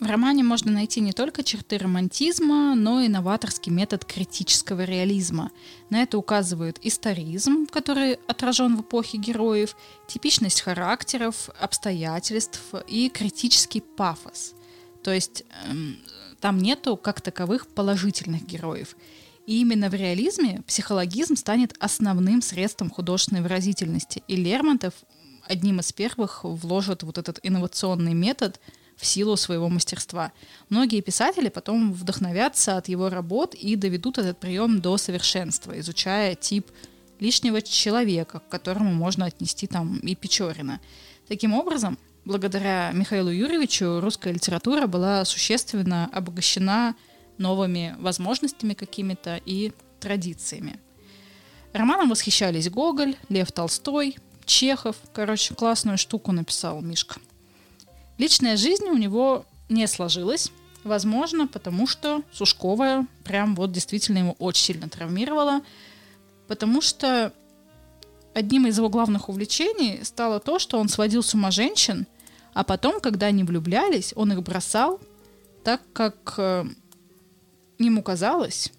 [0.00, 5.50] В романе можно найти не только черты романтизма, но и новаторский метод критического реализма.
[5.90, 9.74] На это указывают историзм, который отражен в эпохе героев,
[10.06, 14.54] типичность характеров, обстоятельств и критический пафос.
[15.02, 15.98] То есть эм,
[16.40, 18.94] там нету как таковых положительных героев.
[19.48, 24.22] И именно в реализме психологизм станет основным средством художественной выразительности.
[24.28, 24.92] И Лермонтов
[25.46, 28.60] одним из первых вложит вот этот инновационный метод
[28.98, 30.32] в силу своего мастерства.
[30.68, 36.66] Многие писатели потом вдохновятся от его работ и доведут этот прием до совершенства, изучая тип
[37.18, 40.78] лишнего человека, к которому можно отнести там и Печорина.
[41.26, 46.94] Таким образом, благодаря Михаилу Юрьевичу русская литература была существенно обогащена
[47.38, 50.78] новыми возможностями какими-то и традициями.
[51.72, 54.96] Романом восхищались Гоголь, Лев Толстой, Чехов.
[55.12, 57.20] Короче, классную штуку написал Мишка.
[58.16, 60.50] Личная жизнь у него не сложилась.
[60.84, 65.60] Возможно, потому что Сушковая прям вот действительно его очень сильно травмировала.
[66.46, 67.32] Потому что
[68.34, 72.06] одним из его главных увлечений стало то, что он сводил с ума женщин,
[72.54, 75.00] а потом, когда они влюблялись, он их бросал,
[75.62, 76.64] так как э,
[77.78, 78.72] ему казалось,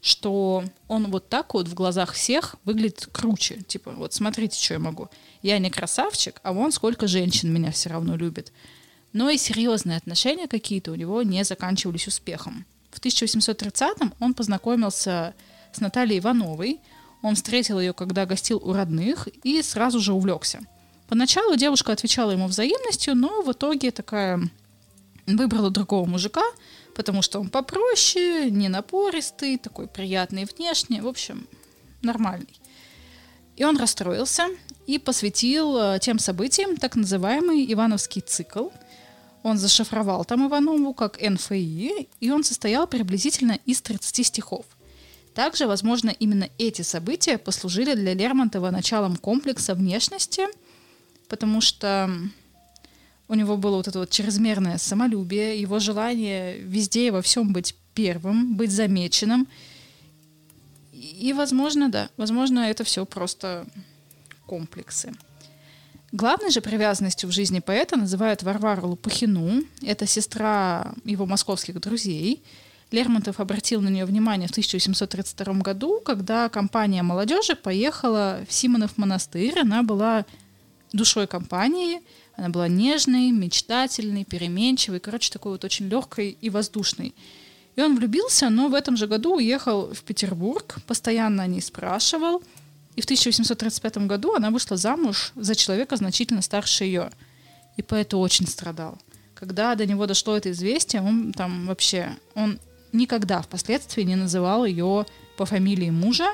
[0.00, 3.62] что он вот так вот в глазах всех выглядит круче.
[3.62, 5.08] Типа, вот смотрите, что я могу.
[5.42, 8.52] Я не красавчик, а вон сколько женщин меня все равно любит.
[9.12, 12.64] но и серьезные отношения какие-то у него не заканчивались успехом.
[12.90, 15.34] В 1830-м он познакомился
[15.72, 16.80] с Натальей Ивановой.
[17.22, 20.60] Он встретил ее, когда гостил у родных, и сразу же увлекся.
[21.08, 24.40] Поначалу девушка отвечала ему взаимностью, но в итоге такая
[25.26, 26.42] выбрала другого мужика,
[26.94, 31.46] потому что он попроще, не напористый, такой приятный внешне, в общем,
[32.02, 32.60] нормальный.
[33.56, 34.48] И он расстроился
[34.86, 38.68] и посвятил э, тем событиям так называемый Ивановский цикл.
[39.42, 44.64] Он зашифровал там Иванову как НФИ, и он состоял приблизительно из 30 стихов.
[45.34, 50.42] Также, возможно, именно эти события послужили для Лермонтова началом комплекса внешности,
[51.28, 52.10] потому что
[53.32, 57.74] у него было вот это вот чрезмерное самолюбие, его желание везде и во всем быть
[57.94, 59.48] первым, быть замеченным.
[60.92, 63.66] И, возможно, да, возможно, это все просто
[64.46, 65.14] комплексы.
[66.12, 69.62] Главной же привязанностью в жизни поэта называют Варвару Лопухину.
[69.80, 72.42] Это сестра его московских друзей.
[72.90, 79.58] Лермонтов обратил на нее внимание в 1832 году, когда компания молодежи поехала в Симонов монастырь.
[79.58, 80.26] Она была
[80.92, 82.02] душой компании,
[82.36, 87.14] она была нежной, мечтательной, переменчивой, короче, такой вот очень легкой и воздушной.
[87.76, 92.42] И он влюбился, но в этом же году уехал в Петербург, постоянно о ней спрашивал.
[92.96, 97.10] И в 1835 году она вышла замуж за человека значительно старше ее.
[97.76, 98.98] И поэт очень страдал.
[99.34, 102.58] Когда до него дошло это известие, он там вообще, он
[102.92, 105.06] никогда впоследствии не называл ее
[105.36, 106.28] по фамилии мужа,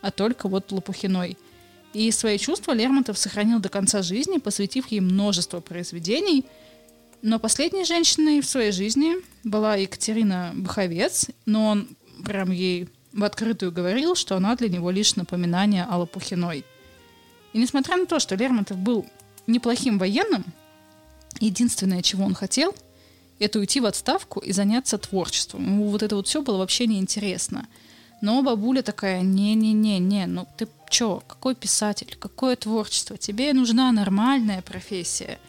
[0.00, 1.36] а только вот Лопухиной.
[1.94, 6.44] И свои чувства Лермонтов сохранил до конца жизни, посвятив ей множество произведений.
[7.22, 9.14] Но последней женщиной в своей жизни
[9.44, 15.14] была Екатерина Баховец, но он прям ей в открытую говорил, что она для него лишь
[15.14, 16.64] напоминание о Лопухиной.
[17.52, 19.06] И несмотря на то, что Лермонтов был
[19.46, 20.44] неплохим военным,
[21.38, 22.74] единственное, чего он хотел,
[23.38, 25.64] это уйти в отставку и заняться творчеством.
[25.64, 27.68] Ему вот это вот все было вообще неинтересно.
[28.20, 35.40] Но бабуля такая, не-не-не-не, ну ты чё, какой писатель, какое творчество, тебе нужна нормальная профессия.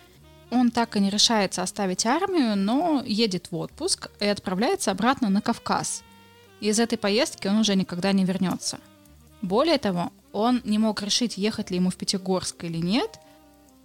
[0.49, 5.41] Он так и не решается оставить армию, но едет в отпуск и отправляется обратно на
[5.41, 6.03] Кавказ.
[6.61, 8.79] Из этой поездки он уже никогда не вернется.
[9.43, 13.19] Более того, он не мог решить, ехать ли ему в Пятигорск или нет,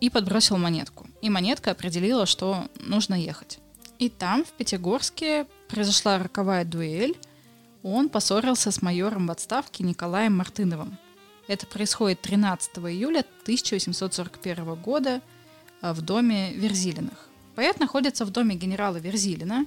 [0.01, 1.07] и подбросил монетку.
[1.21, 3.59] И монетка определила, что нужно ехать.
[3.99, 7.19] И там, в Пятигорске, произошла роковая дуэль.
[7.83, 10.97] Он поссорился с майором в отставке Николаем Мартыновым.
[11.51, 15.21] Это происходит 13 июля 1841 года
[15.81, 17.29] а, в доме Верзилиных.
[17.57, 19.67] Поэт находится в доме генерала Верзилина.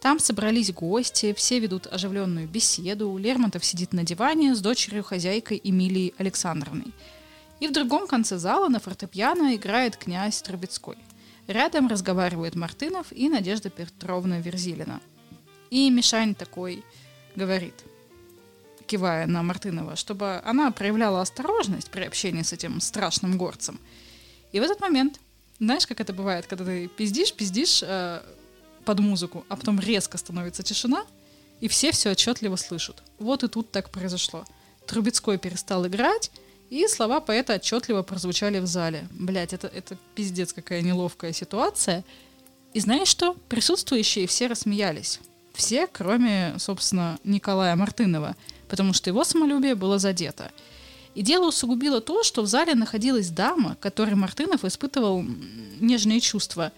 [0.00, 3.16] Там собрались гости, все ведут оживленную беседу.
[3.18, 6.92] Лермонтов сидит на диване с дочерью-хозяйкой Эмилией Александровной.
[7.58, 10.98] И в другом конце зала на фортепиано играет князь Трубецкой.
[11.48, 15.00] Рядом разговаривают Мартынов и Надежда Петровна Верзилина.
[15.70, 16.84] И Мишань такой
[17.34, 17.74] говорит–
[18.86, 23.78] кивая на Мартынова, чтобы она проявляла осторожность при общении с этим страшным горцем.
[24.52, 25.20] И в этот момент,
[25.58, 28.22] знаешь, как это бывает, когда ты пиздишь, пиздишь э,
[28.84, 31.04] под музыку, а потом резко становится тишина,
[31.60, 33.02] и все все отчетливо слышат.
[33.18, 34.44] Вот и тут так произошло.
[34.86, 36.30] Трубецкой перестал играть,
[36.70, 39.08] и слова поэта отчетливо прозвучали в зале.
[39.10, 42.04] Блять, это, это пиздец какая неловкая ситуация.
[42.72, 43.34] И знаешь что?
[43.48, 45.20] Присутствующие все рассмеялись.
[45.54, 48.36] Все, кроме, собственно, Николая Мартынова–
[48.68, 50.50] потому что его самолюбие было задето.
[51.14, 55.24] И дело усугубило то, что в зале находилась дама, которой Мартынов испытывал
[55.80, 56.72] нежные чувства.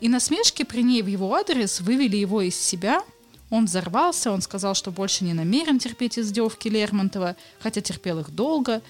[0.00, 3.02] И насмешки при ней в его адрес вывели его из себя.
[3.50, 8.80] Он взорвался, он сказал, что больше не намерен терпеть издевки Лермонтова, хотя терпел их долго.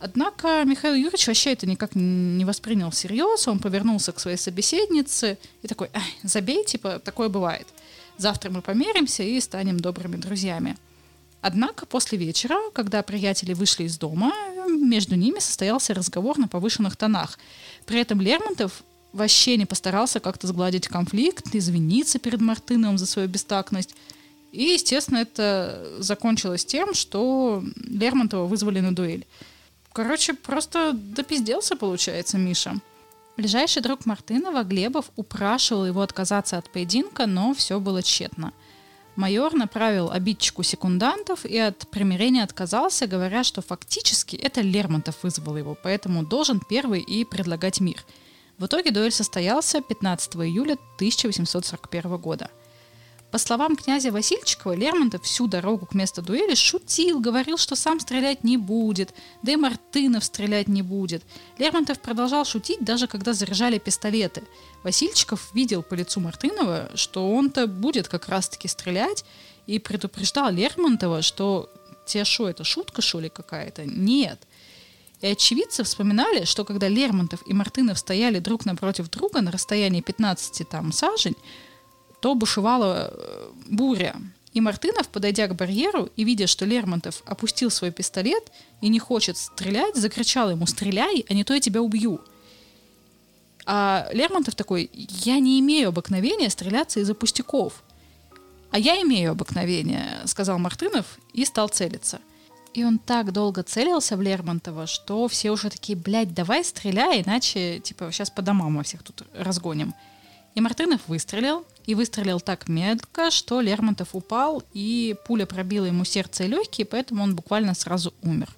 [0.00, 3.46] Однако Михаил Юрьевич вообще это никак не воспринял всерьез.
[3.46, 5.90] Он повернулся к своей собеседнице и такой,
[6.22, 7.68] забей, типа, такое бывает.
[8.16, 10.78] Завтра мы помиримся и станем добрыми друзьями.
[11.42, 14.32] Однако после вечера, когда приятели вышли из дома,
[14.68, 17.38] между ними состоялся разговор на повышенных тонах.
[17.86, 18.82] При этом Лермонтов
[19.12, 23.94] вообще не постарался как-то сгладить конфликт, извиниться перед Мартыновым за свою бестактность.
[24.52, 29.26] И, естественно, это закончилось тем, что Лермонтова вызвали на дуэль.
[29.92, 32.76] Короче, просто допизделся, получается, Миша.
[33.36, 38.52] Ближайший друг Мартынова, Глебов, упрашивал его отказаться от поединка, но все было тщетно–
[39.20, 45.76] майор направил обидчику секундантов и от примирения отказался, говоря, что фактически это Лермонтов вызвал его,
[45.80, 48.02] поэтому должен первый и предлагать мир.
[48.58, 52.50] В итоге дуэль состоялся 15 июля 1841 года.
[53.30, 58.42] По словам князя Васильчикова, Лермонтов всю дорогу к месту дуэли шутил, говорил, что сам стрелять
[58.42, 61.22] не будет, да и Мартынов стрелять не будет.
[61.56, 64.42] Лермонтов продолжал шутить, даже когда заряжали пистолеты.
[64.82, 69.24] Васильчиков видел по лицу Мартынова, что он-то будет как раз-таки стрелять,
[69.66, 71.70] и предупреждал Лермонтова, что
[72.06, 73.84] те шо, это шутка, шо ли, какая-то?
[73.84, 74.40] Нет.
[75.20, 80.68] И очевидцы вспоминали, что когда Лермонтов и Мартынов стояли друг напротив друга на расстоянии 15
[80.68, 81.36] там сажень,
[82.20, 84.16] то бушевала э, буря.
[84.52, 88.50] И Мартынов, подойдя к барьеру и видя, что Лермонтов опустил свой пистолет
[88.80, 92.20] и не хочет стрелять, закричал ему «Стреляй, а не то я тебя убью!»
[93.64, 97.84] А Лермонтов такой «Я не имею обыкновения стреляться из-за пустяков».
[98.72, 102.20] «А я имею обыкновение»,— сказал Мартынов и стал целиться.
[102.72, 107.80] И он так долго целился в Лермонтова, что все уже такие, блядь, давай стреляй, иначе,
[107.80, 109.92] типа, сейчас по домам мы всех тут разгоним.
[110.54, 116.44] И Мартынов выстрелил, и выстрелил так метко, что Лермонтов упал, и пуля пробила ему сердце
[116.44, 118.48] и легкие, поэтому он буквально сразу умер.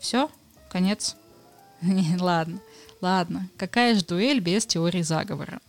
[0.00, 0.30] Все,
[0.70, 1.16] конец.
[2.18, 2.60] ладно,
[3.00, 5.60] ладно, какая же дуэль без теории заговора?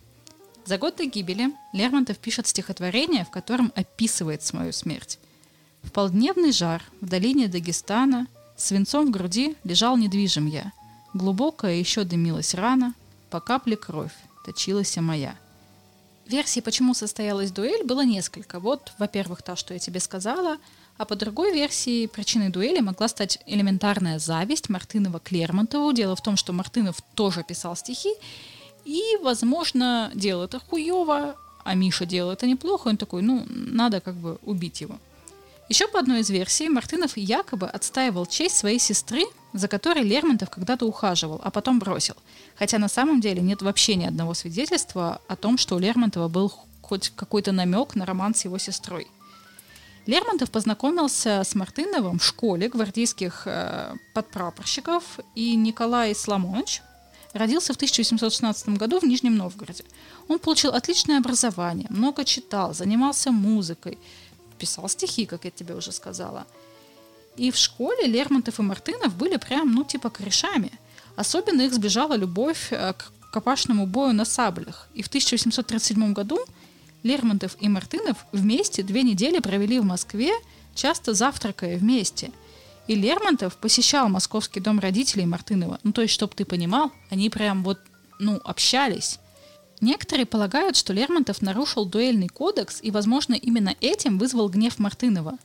[0.64, 5.18] За год до гибели Лермонтов пишет стихотворение, в котором описывает свою смерть.
[5.82, 10.72] В полдневный жар в долине Дагестана свинцом в груди лежал недвижим я.
[11.14, 12.94] Глубокая еще дымилась рана,
[13.30, 14.12] по капле кровь
[14.44, 15.36] точилась моя.
[16.26, 18.60] Версий, почему состоялась дуэль, было несколько.
[18.60, 20.58] Вот, во-первых, та, что я тебе сказала,
[20.96, 25.92] а по другой версии причиной дуэли могла стать элементарная зависть Мартынова к Лермонтову.
[25.92, 28.14] Дело в том, что Мартынов тоже писал стихи,
[28.84, 34.14] и, возможно, делал это хуево, а Миша делал это неплохо, он такой, ну, надо как
[34.14, 34.98] бы убить его.
[35.72, 39.22] Еще по одной из версий, Мартынов якобы отстаивал честь своей сестры,
[39.54, 42.14] за которой Лермонтов когда-то ухаживал, а потом бросил.
[42.56, 46.52] Хотя на самом деле нет вообще ни одного свидетельства о том, что у Лермонтова был
[46.82, 49.06] хоть какой-то намек на роман с его сестрой.
[50.04, 56.82] Лермонтов познакомился с Мартыновым в школе гвардейских э, подпрапорщиков, и Николай Сламонович
[57.32, 59.84] родился в 1816 году в Нижнем Новгороде.
[60.28, 63.98] Он получил отличное образование, много читал, занимался музыкой,
[64.62, 66.46] писал стихи, как я тебе уже сказала.
[67.36, 70.70] И в школе Лермонтов и Мартынов были прям, ну, типа корешами.
[71.16, 74.88] Особенно их сбежала любовь э, к копашному бою на саблях.
[74.94, 76.38] И в 1837 году
[77.02, 80.32] Лермонтов и Мартынов вместе две недели провели в Москве,
[80.74, 82.30] часто завтракая вместе.
[82.86, 85.80] И Лермонтов посещал московский дом родителей Мартынова.
[85.82, 87.80] Ну, то есть, чтобы ты понимал, они прям вот,
[88.20, 89.18] ну, общались.
[89.82, 95.38] Некоторые полагают, что Лермонтов нарушил дуэльный кодекс и, возможно, именно этим вызвал гнев Мартынова.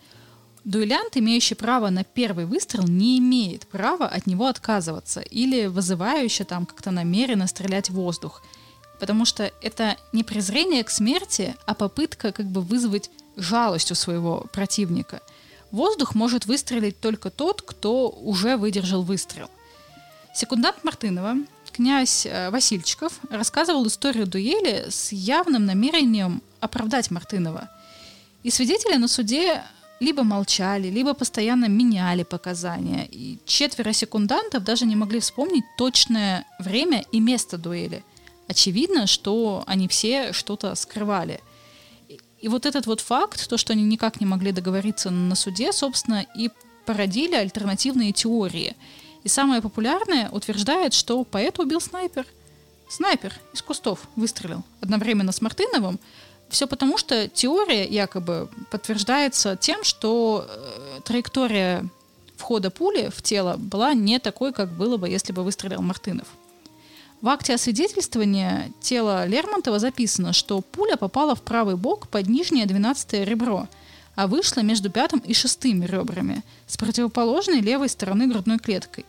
[0.64, 6.68] Дуэлянт, имеющий право на первый выстрел, не имеет права от него отказываться или вызывающе там
[6.68, 8.44] как-то намеренно стрелять в воздух.
[9.00, 14.46] Потому что это не презрение к смерти, а попытка как бы вызвать жалость у своего
[14.54, 15.22] противника.
[15.72, 19.50] Воздух может выстрелить только тот, кто уже выдержал выстрел.
[20.36, 21.38] Секундант Мартынова
[21.78, 27.70] князь э, Васильчиков рассказывал историю дуэли с явным намерением оправдать Мартынова.
[28.42, 29.62] И свидетели на суде
[30.00, 33.08] либо молчали, либо постоянно меняли показания.
[33.12, 38.04] И четверо секундантов даже не могли вспомнить точное время и место дуэли.
[38.48, 41.42] Очевидно, что они все что-то скрывали.
[42.42, 46.26] И вот этот вот факт, то, что они никак не могли договориться на суде, собственно,
[46.36, 46.50] и
[46.88, 48.76] породили альтернативные теории–
[49.28, 52.26] и самое популярное утверждает, что поэта убил снайпер.
[52.90, 56.00] Снайпер из кустов выстрелил одновременно с Мартыновым.
[56.48, 61.86] Все потому, что теория якобы подтверждается тем, что э, траектория
[62.38, 66.30] входа пули в тело была не такой, как было бы, если бы выстрелил Мартынов.
[67.20, 73.26] В акте освидетельствования тела Лермонтова записано, что пуля попала в правый бок под нижнее 12
[73.26, 73.68] ребро–
[74.18, 79.06] а вышла между пятым и шестым ребрами с противоположной левой стороны грудной клетки,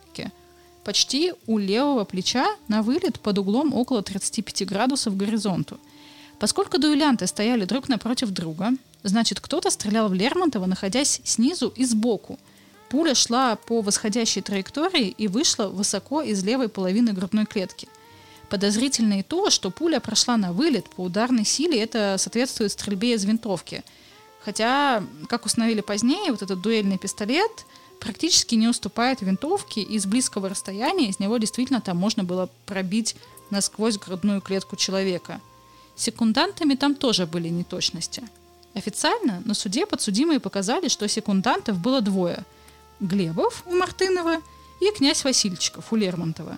[0.84, 5.80] почти у левого плеча на вылет под углом около 35 градусов к горизонту.
[6.38, 12.38] Поскольку дуэлянты стояли друг напротив друга, значит кто-то стрелял в Лермонтова, находясь снизу и сбоку.
[12.90, 17.88] Пуля шла по восходящей траектории и вышла высоко из левой половины грудной клетки.
[18.50, 23.24] Подозрительно и то, что пуля прошла на вылет по ударной силе, это соответствует стрельбе из
[23.24, 23.82] винтовки–
[24.48, 27.66] Хотя, как установили позднее, вот этот дуэльный пистолет
[28.00, 33.14] практически не уступает винтовке, и с близкого расстояния из него действительно там можно было пробить
[33.50, 35.42] насквозь грудную клетку человека.
[35.96, 38.22] Секундантами там тоже были неточности.
[38.72, 42.42] Официально на суде подсудимые показали, что секундантов было двое.
[43.00, 44.38] Глебов у Мартынова
[44.80, 46.56] и князь Васильчиков у Лермонтова.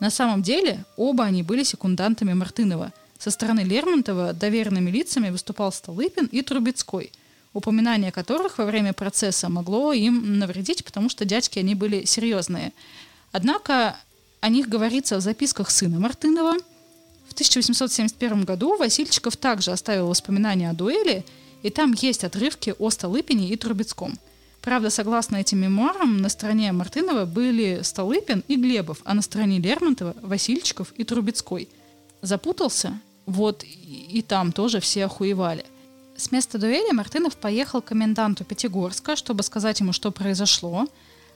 [0.00, 6.26] На самом деле оба они были секундантами Мартынова, Со стороны Лермонтова доверенными лицами выступал Столыпин
[6.26, 7.12] и Трубецкой,
[7.52, 12.72] упоминание которых во время процесса могло им навредить, потому что дядьки они были серьезные.
[13.32, 13.96] Однако
[14.40, 16.54] о них говорится в записках сына Мартынова.
[17.28, 21.24] В 1871 году Васильчиков также оставил воспоминания о дуэли,
[21.62, 24.18] и там есть отрывки о Столыпине и Трубецком.
[24.60, 30.14] Правда, согласно этим мемуарам, на стороне Мартынова были Столыпин и Глебов, а на стороне Лермонтова–
[30.22, 31.68] Васильчиков и Трубецкой.
[32.22, 33.00] Запутался?
[33.26, 35.64] Вот и там тоже все охуевали.
[36.18, 40.86] С места дуэли Мартынов поехал к коменданту Пятигорска, чтобы сказать ему, что произошло,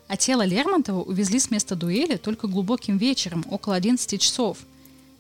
[0.09, 4.59] а тело Лермонтова увезли с места дуэли только глубоким вечером, около 11 часов.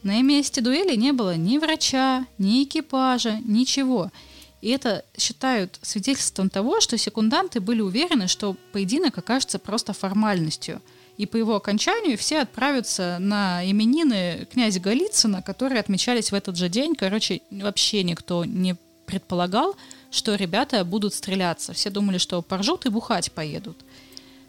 [0.02, 4.10] На месте дуэли не было ни врача, ни экипажа, ничего–
[4.62, 10.80] и это считают свидетельством того, что секунданты были уверены, что поединок окажется просто формальностью.
[11.18, 16.68] И по его окончанию все отправятся на именины князя Голицына, которые отмечались в этот же
[16.68, 16.94] день.
[16.94, 18.76] Короче, вообще никто не
[19.12, 19.76] предполагал,
[20.10, 21.74] что ребята будут стреляться.
[21.74, 23.76] Все думали, что поржут и бухать поедут.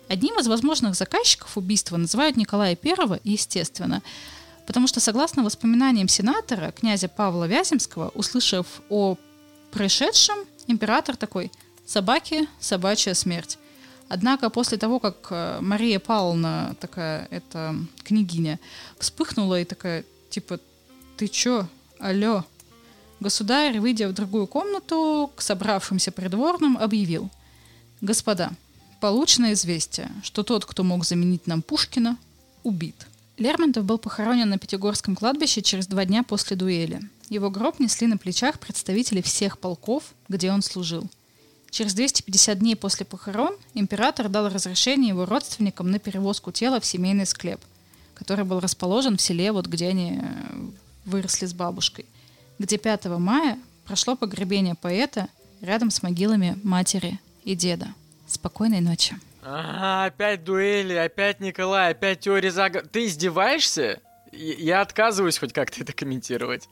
[0.07, 4.01] Одним из возможных заказчиков убийства называют Николая I, естественно,
[4.65, 9.17] потому что, согласно воспоминаниям сенатора, князя Павла Вяземского, услышав о
[9.71, 10.37] происшедшем
[10.67, 11.51] император такой
[11.85, 13.57] «собаки, собачья смерть».
[14.07, 18.61] Однако после того, как э, Мария Павловна, такая, эта княгиня,
[18.97, 20.59] вспыхнула и такая, типа,
[21.17, 21.67] ты чё,
[21.99, 22.45] алло?
[23.23, 27.29] Государь, выйдя в другую комнату, к собравшимся придворным объявил.
[28.01, 28.51] Господа,
[28.99, 32.17] получено известие, что тот, кто мог заменить нам Пушкина,
[32.63, 33.07] убит.
[33.37, 36.99] Лермонтов был похоронен на Пятигорском кладбище через два дня после дуэли.
[37.29, 41.09] Его гроб несли на плечах представители всех полков, где он служил.
[41.71, 47.25] Через 250 дней после похорон император дал разрешение его родственникам на перевозку тела в семейный
[47.25, 47.61] склеп,
[48.15, 50.69] который был расположен в селе, вот где они э,
[51.05, 52.05] выросли с бабушкой,
[52.59, 55.27] где 5 мая прошло погребение поэта
[55.61, 57.87] рядом с могилами матери и деда.
[58.27, 59.15] Спокойной ночи.
[59.43, 62.87] Ага, опять дуэли, опять Николай, опять теория заговора.
[62.87, 63.99] Ты издеваешься?
[64.31, 66.67] Я отказываюсь хоть как-то это комментировать.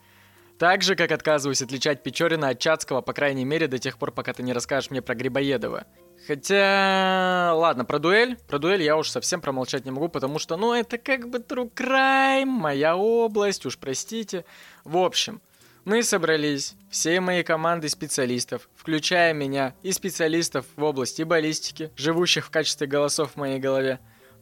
[0.58, 4.32] Так же, как отказываюсь отличать Печорина от Чацкого, по крайней мере, до тех пор, пока
[4.32, 5.86] ты не расскажешь мне про Грибоедова.
[6.28, 10.74] Хотя, ладно, про дуэль, про дуэль я уж совсем промолчать не могу, потому что, ну,
[10.74, 14.46] это как бы true crime, моя область, уж простите.
[14.84, 15.42] В общем,
[15.84, 22.50] мы собрались, все мои команды специалистов, включая меня и специалистов в области баллистики, живущих в
[22.52, 24.00] качестве голосов в моей голове,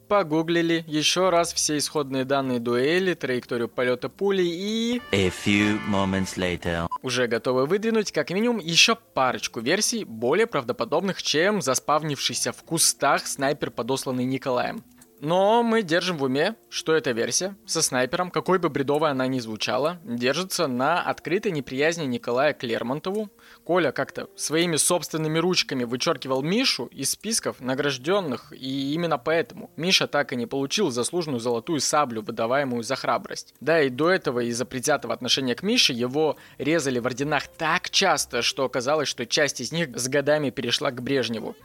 [0.08, 5.00] погуглили еще раз все исходные данные дуэли, траекторию полета пули и...
[5.12, 6.88] A few moments later.
[7.00, 13.70] Уже готовы выдвинуть как минимум еще парочку версий, более правдоподобных, чем заспавнившийся в кустах снайпер,
[13.70, 14.84] подосланный Николаем.
[15.20, 19.38] Но мы держим в уме, что эта версия со снайпером, какой бы бредовой она ни
[19.38, 23.28] звучала, держится на открытой неприязни Николая к Лермонтову.
[23.64, 30.32] Коля как-то своими собственными ручками вычеркивал Мишу из списков награжденных, и именно поэтому Миша так
[30.32, 33.54] и не получил заслуженную золотую саблю, выдаваемую за храбрость.
[33.60, 38.40] Да, и до этого из-за предвзятого отношения к Мише его резали в орденах так часто,
[38.40, 41.56] что оказалось, что часть из них с годами перешла к Брежневу.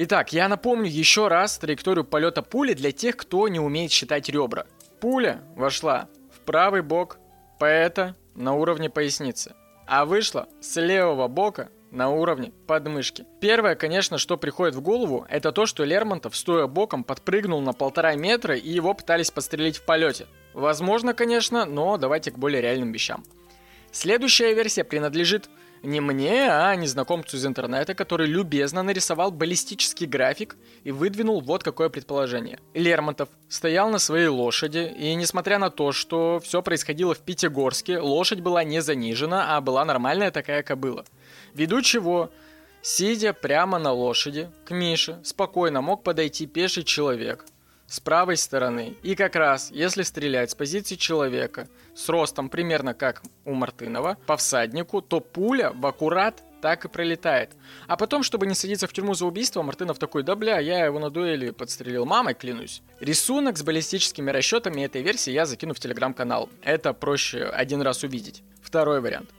[0.00, 4.64] Итак, я напомню еще раз траекторию полета пули для тех, кто не умеет считать ребра.
[5.00, 7.18] Пуля вошла в правый бок
[7.58, 9.56] поэта на уровне поясницы,
[9.88, 13.26] а вышла с левого бока на уровне подмышки.
[13.40, 18.14] Первое, конечно, что приходит в голову, это то, что Лермонтов, стоя боком, подпрыгнул на полтора
[18.14, 20.26] метра и его пытались пострелить в полете.
[20.54, 23.24] Возможно, конечно, но давайте к более реальным вещам.
[23.90, 25.50] Следующая версия принадлежит
[25.82, 31.88] не мне, а незнакомцу из интернета, который любезно нарисовал баллистический график и выдвинул вот какое
[31.88, 32.58] предположение.
[32.74, 38.40] Лермонтов стоял на своей лошади, и несмотря на то, что все происходило в Пятигорске, лошадь
[38.40, 41.04] была не занижена, а была нормальная такая кобыла.
[41.54, 42.30] Ввиду чего,
[42.82, 47.44] сидя прямо на лошади, к Мише спокойно мог подойти пеший человек–
[47.88, 48.94] с правой стороны.
[49.02, 54.36] И как раз, если стрелять с позиции человека с ростом примерно как у Мартынова по
[54.36, 57.52] всаднику, то пуля в аккурат так и пролетает.
[57.86, 60.98] А потом, чтобы не садиться в тюрьму за убийство, Мартынов такой, да бля, я его
[60.98, 62.82] на дуэли подстрелил мамой, клянусь.
[63.00, 66.48] Рисунок с баллистическими расчетами этой версии я закину в телеграм-канал.
[66.62, 68.42] Это проще один раз увидеть.
[68.60, 69.30] Второй вариант.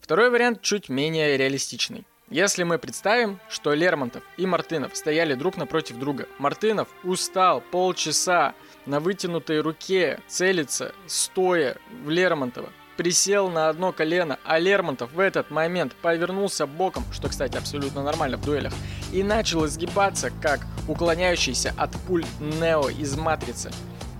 [0.00, 2.04] Второй вариант чуть менее реалистичный.
[2.28, 8.54] Если мы представим, что Лермонтов и Мартынов стояли друг напротив друга, Мартынов устал полчаса
[8.84, 15.52] на вытянутой руке целиться, стоя в Лермонтова, присел на одно колено, а Лермонтов в этот
[15.52, 18.72] момент повернулся боком, что, кстати, абсолютно нормально в дуэлях,
[19.12, 23.70] и начал изгибаться, как уклоняющийся от пуль Нео из Матрицы.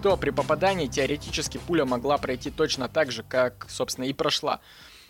[0.01, 4.61] то при попадании теоретически пуля могла пройти точно так же, как, собственно, и прошла.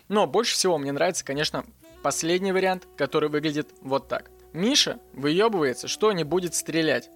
[0.07, 1.63] Но больше всего мне нравится, конечно,
[2.03, 4.31] последний вариант, который выглядит вот так.
[4.53, 7.09] Миша выебывается, что не будет стрелять.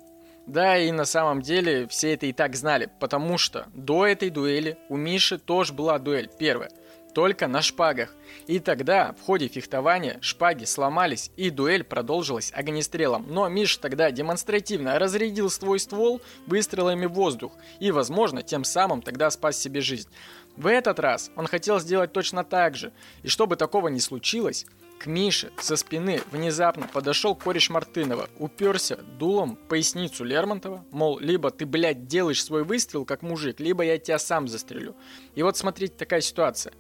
[0.48, 4.78] Да, и на самом деле все это и так знали, потому что до этой дуэли
[4.90, 6.72] у Миши тоже была дуэль, первая,
[7.14, 8.16] только на шпагах.
[8.48, 13.26] И тогда в ходе фехтования шпаги сломались и дуэль продолжилась огнестрелом.
[13.30, 19.30] Но Миша тогда демонстративно разрядил свой ствол выстрелами в воздух и, возможно, тем самым тогда
[19.30, 20.10] спас себе жизнь.
[20.58, 22.92] В этот раз он хотел сделать точно так же.
[23.24, 24.66] И чтобы такого не случилось,
[25.02, 31.50] к Мише со спины внезапно подошел кореш Мартынова, уперся дулом в поясницу Лермонтова, мол, либо
[31.50, 34.96] ты, блядь, делаешь свой выстрел как мужик, либо я тебя сам застрелю.
[35.34, 36.74] И вот смотрите, такая ситуация.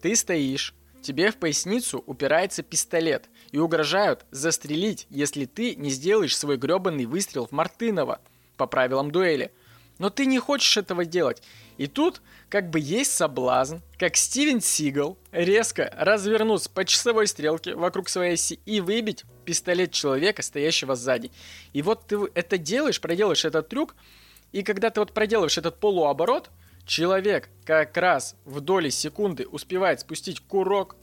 [0.00, 0.72] Ты стоишь,
[1.02, 7.46] тебе в поясницу упирается пистолет и угрожают застрелить, если ты не сделаешь свой гребаный выстрел
[7.46, 8.20] в Мартынова
[8.56, 9.52] по правилам дуэли.
[9.98, 11.42] Но ты не хочешь этого делать.
[11.76, 18.08] И тут как бы есть соблазн, как Стивен Сигал, резко развернуться по часовой стрелке вокруг
[18.08, 21.32] своей оси и выбить пистолет человека, стоящего сзади.
[21.72, 23.96] И вот ты это делаешь, проделаешь этот трюк,
[24.52, 26.50] и когда ты вот проделаешь этот полуоборот,
[26.86, 30.96] человек как раз в доли секунды успевает спустить курок,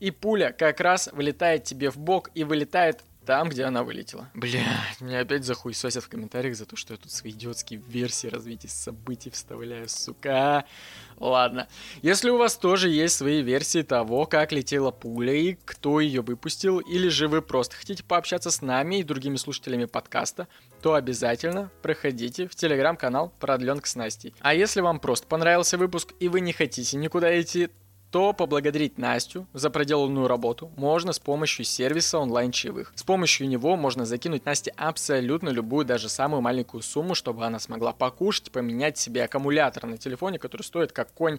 [0.00, 4.30] и пуля как раз вылетает тебе в бок и вылетает там, где она вылетела.
[4.32, 4.64] Бля,
[5.00, 9.28] меня опять захуесосят в комментариях за то, что я тут свои идиотские версии развития событий
[9.28, 10.64] вставляю, сука.
[11.18, 11.68] Ладно.
[12.00, 16.78] Если у вас тоже есть свои версии того, как летела пуля и кто ее выпустил,
[16.78, 20.48] или же вы просто хотите пообщаться с нами и другими слушателями подкаста,
[20.80, 24.32] то обязательно проходите в телеграм-канал Продленка с Настей.
[24.40, 27.68] А если вам просто понравился выпуск и вы не хотите никуда идти,
[28.10, 32.92] то поблагодарить Настю за проделанную работу можно с помощью сервиса онлайн-чаевых.
[32.94, 37.92] С помощью него можно закинуть Насте абсолютно любую, даже самую маленькую сумму, чтобы она смогла
[37.92, 41.38] покушать, поменять себе аккумулятор на телефоне, который стоит как конь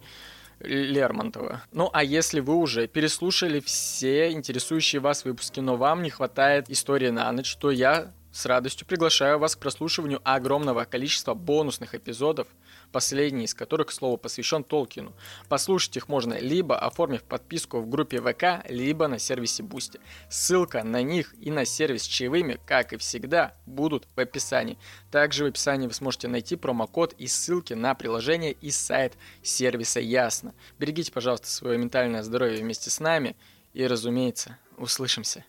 [0.60, 1.64] Лермонтова.
[1.72, 7.10] Ну а если вы уже переслушали все интересующие вас выпуски, но вам не хватает истории
[7.10, 12.48] на ночь, то я с радостью приглашаю вас к прослушиванию огромного количества бонусных эпизодов,
[12.92, 15.14] последний из которых, к слову, посвящен Толкину.
[15.48, 20.00] Послушать их можно либо оформив подписку в группе ВК, либо на сервисе Boosty.
[20.30, 24.78] Ссылка на них и на сервис с чаевыми, как и всегда, будут в описании.
[25.12, 30.54] Также в описании вы сможете найти промокод и ссылки на приложение и сайт сервиса Ясно.
[30.80, 33.36] Берегите, пожалуйста, свое ментальное здоровье вместе с нами
[33.74, 35.46] и, разумеется, услышимся.